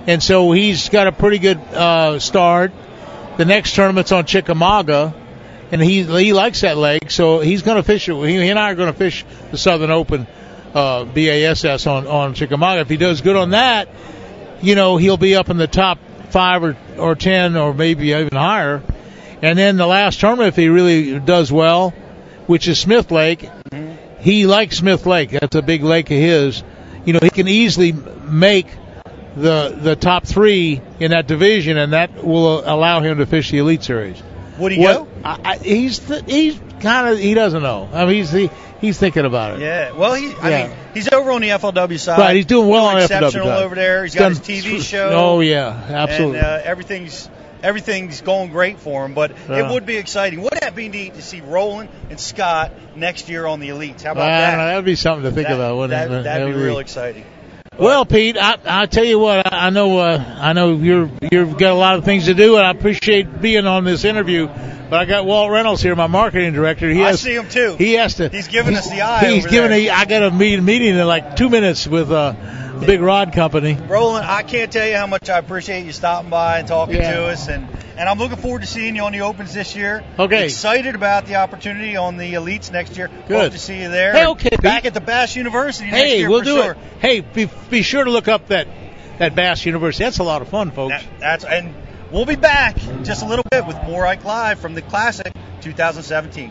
and 0.07 0.23
so 0.23 0.51
he's 0.53 0.89
got 0.89 1.07
a 1.07 1.13
pretty 1.13 1.39
good 1.39 1.59
uh, 1.59 2.19
start. 2.19 2.73
The 3.37 3.45
next 3.45 3.75
tournament's 3.75 4.11
on 4.13 4.25
Chickamauga, 4.25 5.13
and 5.73 5.81
he 5.81 6.03
he 6.03 6.33
likes 6.33 6.63
that 6.63 6.77
lake, 6.77 7.11
so 7.11 7.41
he's 7.41 7.63
going 7.63 7.77
to 7.77 7.83
fish 7.83 8.09
it. 8.09 8.15
He, 8.15 8.35
he 8.35 8.49
and 8.49 8.59
I 8.59 8.73
are 8.73 8.75
going 8.75 8.93
to 8.93 8.99
fish 8.99 9.25
the 9.51 9.59
Southern 9.59 9.91
Open 9.91 10.27
uh, 10.75 11.05
BASS 11.05 11.87
on 11.87 12.07
on 12.07 12.35
Chickamauga. 12.35 12.81
If 12.81 12.89
he 12.89 12.97
does 12.97 13.21
good 13.21 13.37
on 13.37 13.51
that, 13.51 13.89
you 14.63 14.75
know 14.75 14.97
he'll 14.97 15.17
be 15.17 15.37
up 15.37 15.49
in 15.49 15.57
the 15.57 15.67
top 15.67 15.99
five 16.31 16.63
or 16.63 16.77
or 16.99 17.15
ten 17.15 17.57
or 17.57 17.73
maybe 17.75 18.09
even 18.09 18.37
higher. 18.37 18.83
And 19.43 19.59
then 19.59 19.77
the 19.77 19.87
last 19.87 20.21
tournament, 20.21 20.49
if 20.49 20.57
he 20.57 20.69
really 20.69 21.19
does 21.19 21.51
well, 21.51 21.91
which 22.47 22.69
is 22.69 22.79
Smith 22.79 23.11
Lake, 23.11 23.49
he 24.21 24.47
likes 24.47 24.79
Smith 24.79 25.07
Lake. 25.07 25.31
That's 25.31 25.57
a 25.57 25.63
big 25.63 25.83
lake 25.83 26.11
of 26.11 26.19
his. 26.19 26.63
You 27.07 27.15
know, 27.15 27.21
he 27.23 27.31
can 27.31 27.49
easily 27.49 27.93
make 27.93 28.67
the 29.37 29.79
the 29.81 29.97
top 29.97 30.27
three 30.27 30.81
in 30.99 31.13
that 31.13 31.27
division, 31.27 31.79
and 31.79 31.93
that 31.93 32.25
will 32.25 32.61
allow 32.61 33.01
him 33.01 33.19
to 33.19 33.27
fish 33.27 33.51
the 33.51 33.59
Elite 33.59 33.83
Series. 33.83 34.23
Would 34.61 34.73
he 34.73 34.79
What- 34.81 34.97
go? 34.99 35.09
I, 35.25 35.39
I, 35.45 35.57
he's 35.59 35.99
th- 35.99 36.25
he's 36.27 36.61
kind 36.81 37.09
of 37.09 37.19
he 37.19 37.35
doesn't 37.35 37.63
know. 37.63 37.89
I 37.93 38.07
mean, 38.07 38.15
he's 38.17 38.31
he, 38.31 38.51
he's 38.81 38.99
thinking 38.99 39.25
about 39.25 39.55
it. 39.55 39.61
Yeah. 39.63 39.93
Well, 39.93 40.15
he. 40.15 40.33
I 40.41 40.51
Yeah. 40.51 40.67
mean, 40.69 40.77
he's 40.95 41.13
over 41.13 41.31
on 41.33 41.41
the 41.43 41.49
FLW 41.49 41.99
side. 41.99 42.19
Right, 42.19 42.37
he's 42.37 42.47
doing 42.47 42.69
well 42.69 42.85
he's 42.97 43.11
on 43.11 43.23
FLW 43.23 43.27
exceptional 43.27 43.49
over 43.49 43.75
there. 43.75 44.05
He's 44.05 44.15
got 44.15 44.31
his 44.31 44.39
done- 44.41 44.47
TV 44.57 44.83
show. 44.83 45.11
Oh 45.13 45.41
yeah, 45.41 45.69
absolutely. 45.89 46.39
And 46.39 46.47
uh, 46.47 46.61
everything's 46.65 47.29
everything's 47.63 48.23
going 48.23 48.51
great 48.51 48.79
for 48.79 49.05
him. 49.05 49.13
But 49.15 49.33
Yeah. 49.49 49.67
it 49.69 49.73
would 49.73 49.85
be 49.87 49.97
exciting. 49.97 50.41
Wouldn't 50.41 50.63
that 50.63 50.75
be 50.75 50.89
neat 50.89 51.15
to 51.15 51.23
see 51.23 51.41
Roland 51.43 51.91
and 52.09 52.19
Scott 52.19 52.73
next 52.97 53.29
year 53.29 53.47
on 53.47 53.61
the 53.61 53.69
elites? 53.69 54.03
How 54.03 54.13
about 54.13 54.25
I 54.31 54.41
that? 54.41 54.57
that'd 54.57 54.85
be 54.87 54.97
something 54.97 55.25
to 55.25 55.31
think 55.35 55.49
That- 55.49 55.57
about, 55.57 55.77
wouldn't 55.77 55.91
that, 55.91 56.07
it? 56.07 56.25
That'd 56.25 56.47
be 56.47 56.53
That 56.53 56.59
would 56.59 56.65
real 56.65 56.79
exciting. 56.79 57.25
Well, 57.81 58.05
Pete, 58.05 58.37
I 58.39 58.59
I 58.67 58.85
tell 58.85 59.05
you 59.05 59.19
what, 59.19 59.51
I 59.51 59.69
I 59.69 59.71
know 59.71 59.97
uh, 59.99 60.23
I 60.39 60.53
know 60.53 60.77
you're 60.77 61.11
you've 61.33 61.57
got 61.57 61.73
a 61.73 61.75
lot 61.75 61.97
of 61.97 62.05
things 62.05 62.27
to 62.27 62.35
do, 62.35 62.57
and 62.59 62.67
I 62.67 62.71
appreciate 62.71 63.41
being 63.41 63.67
on 63.67 63.85
this 63.85 64.05
interview. 64.05 64.49
But 64.49 65.01
I 65.01 65.05
got 65.07 65.25
Walt 65.25 65.51
Reynolds 65.51 65.81
here, 65.81 65.97
my 65.97 66.07
marketing 66.07 66.53
director. 66.53 66.91
He 66.91 67.03
I 67.03 67.09
has 67.09 67.21
see 67.23 67.35
him 67.35 67.49
too. 67.49 67.77
he 67.79 67.95
has 67.95 68.17
to. 68.17 68.29
He's 68.29 68.49
giving 68.49 68.75
us 68.75 68.91
the 68.91 69.01
eye 69.01 69.25
He's 69.25 69.47
giving 69.47 69.71
a. 69.71 69.89
I 69.89 70.05
got 70.05 70.23
a 70.25 70.31
meet, 70.31 70.61
meeting 70.61 70.97
in 70.97 71.07
like 71.07 71.37
two 71.37 71.49
minutes 71.49 71.87
with 71.87 72.11
uh, 72.13 72.35
the 72.81 72.87
Big 72.87 73.01
Rod 73.01 73.33
Company. 73.33 73.75
Roland, 73.75 74.27
I 74.27 74.43
can't 74.43 74.73
tell 74.73 74.87
you 74.87 74.97
how 74.97 75.07
much 75.07 75.29
I 75.29 75.39
appreciate 75.39 75.85
you 75.85 75.93
stopping 75.93 76.31
by 76.31 76.59
and 76.61 76.69
talking 76.69 76.97
Yeah. 76.97 77.13
to 77.17 77.27
us, 77.27 77.49
and 77.49 77.67
and 77.97 78.09
I'm 78.09 78.19
looking 78.19 78.39
forward 78.39 78.63
to 78.63 78.67
seeing 78.67 78.97
you 78.97 79.03
on 79.03 79.13
the 79.13 79.21
opens 79.21 79.53
this 79.53 79.77
year. 79.77 80.03
Okay. 80.19 80.45
Excited 80.47 80.95
about 80.95 81.27
the 81.27 81.37
opportunity 81.37 81.97
on 81.97 82.17
the 82.17 82.33
elites 82.35 82.73
next 82.73 82.97
year. 82.97 83.11
Good. 83.29 83.41
Hope 83.43 83.53
to 83.53 83.59
see 83.59 83.83
you 83.83 83.91
there. 83.91 84.13
Hey, 84.13 84.27
okay, 84.29 84.57
Back 84.63 84.87
at 84.87 84.95
the 84.95 85.03
Bass 85.03 85.37
University 85.37 85.91
next 85.91 85.99
Hey, 85.99 86.19
year 86.21 86.31
we'll 86.31 86.39
for 86.41 86.45
do 86.47 86.57
sure. 86.63 86.73
it. 86.73 86.79
Hey, 87.01 87.21
be, 87.21 87.51
be 87.69 87.83
sure 87.83 88.03
to 88.05 88.11
look 88.11 88.27
up 88.29 88.47
that 88.49 88.67
that 89.19 89.35
Bass 89.35 89.67
University. 89.67 90.05
That's 90.05 90.19
a 90.19 90.23
lot 90.25 90.41
of 90.41 90.49
fun, 90.49 90.71
folks. 90.71 90.95
That, 90.95 91.05
that's 91.21 91.45
and 91.45 91.75
we'll 92.11 92.25
be 92.25 92.37
back 92.37 92.83
in 92.89 93.05
just 93.05 93.23
a 93.23 93.27
little 93.27 93.45
bit 93.51 93.67
with 93.67 93.77
more 93.85 94.07
Ike 94.07 94.25
Live 94.25 94.59
from 94.61 94.75
the 94.75 94.83
Classic 94.83 95.31
2017. 95.61 96.51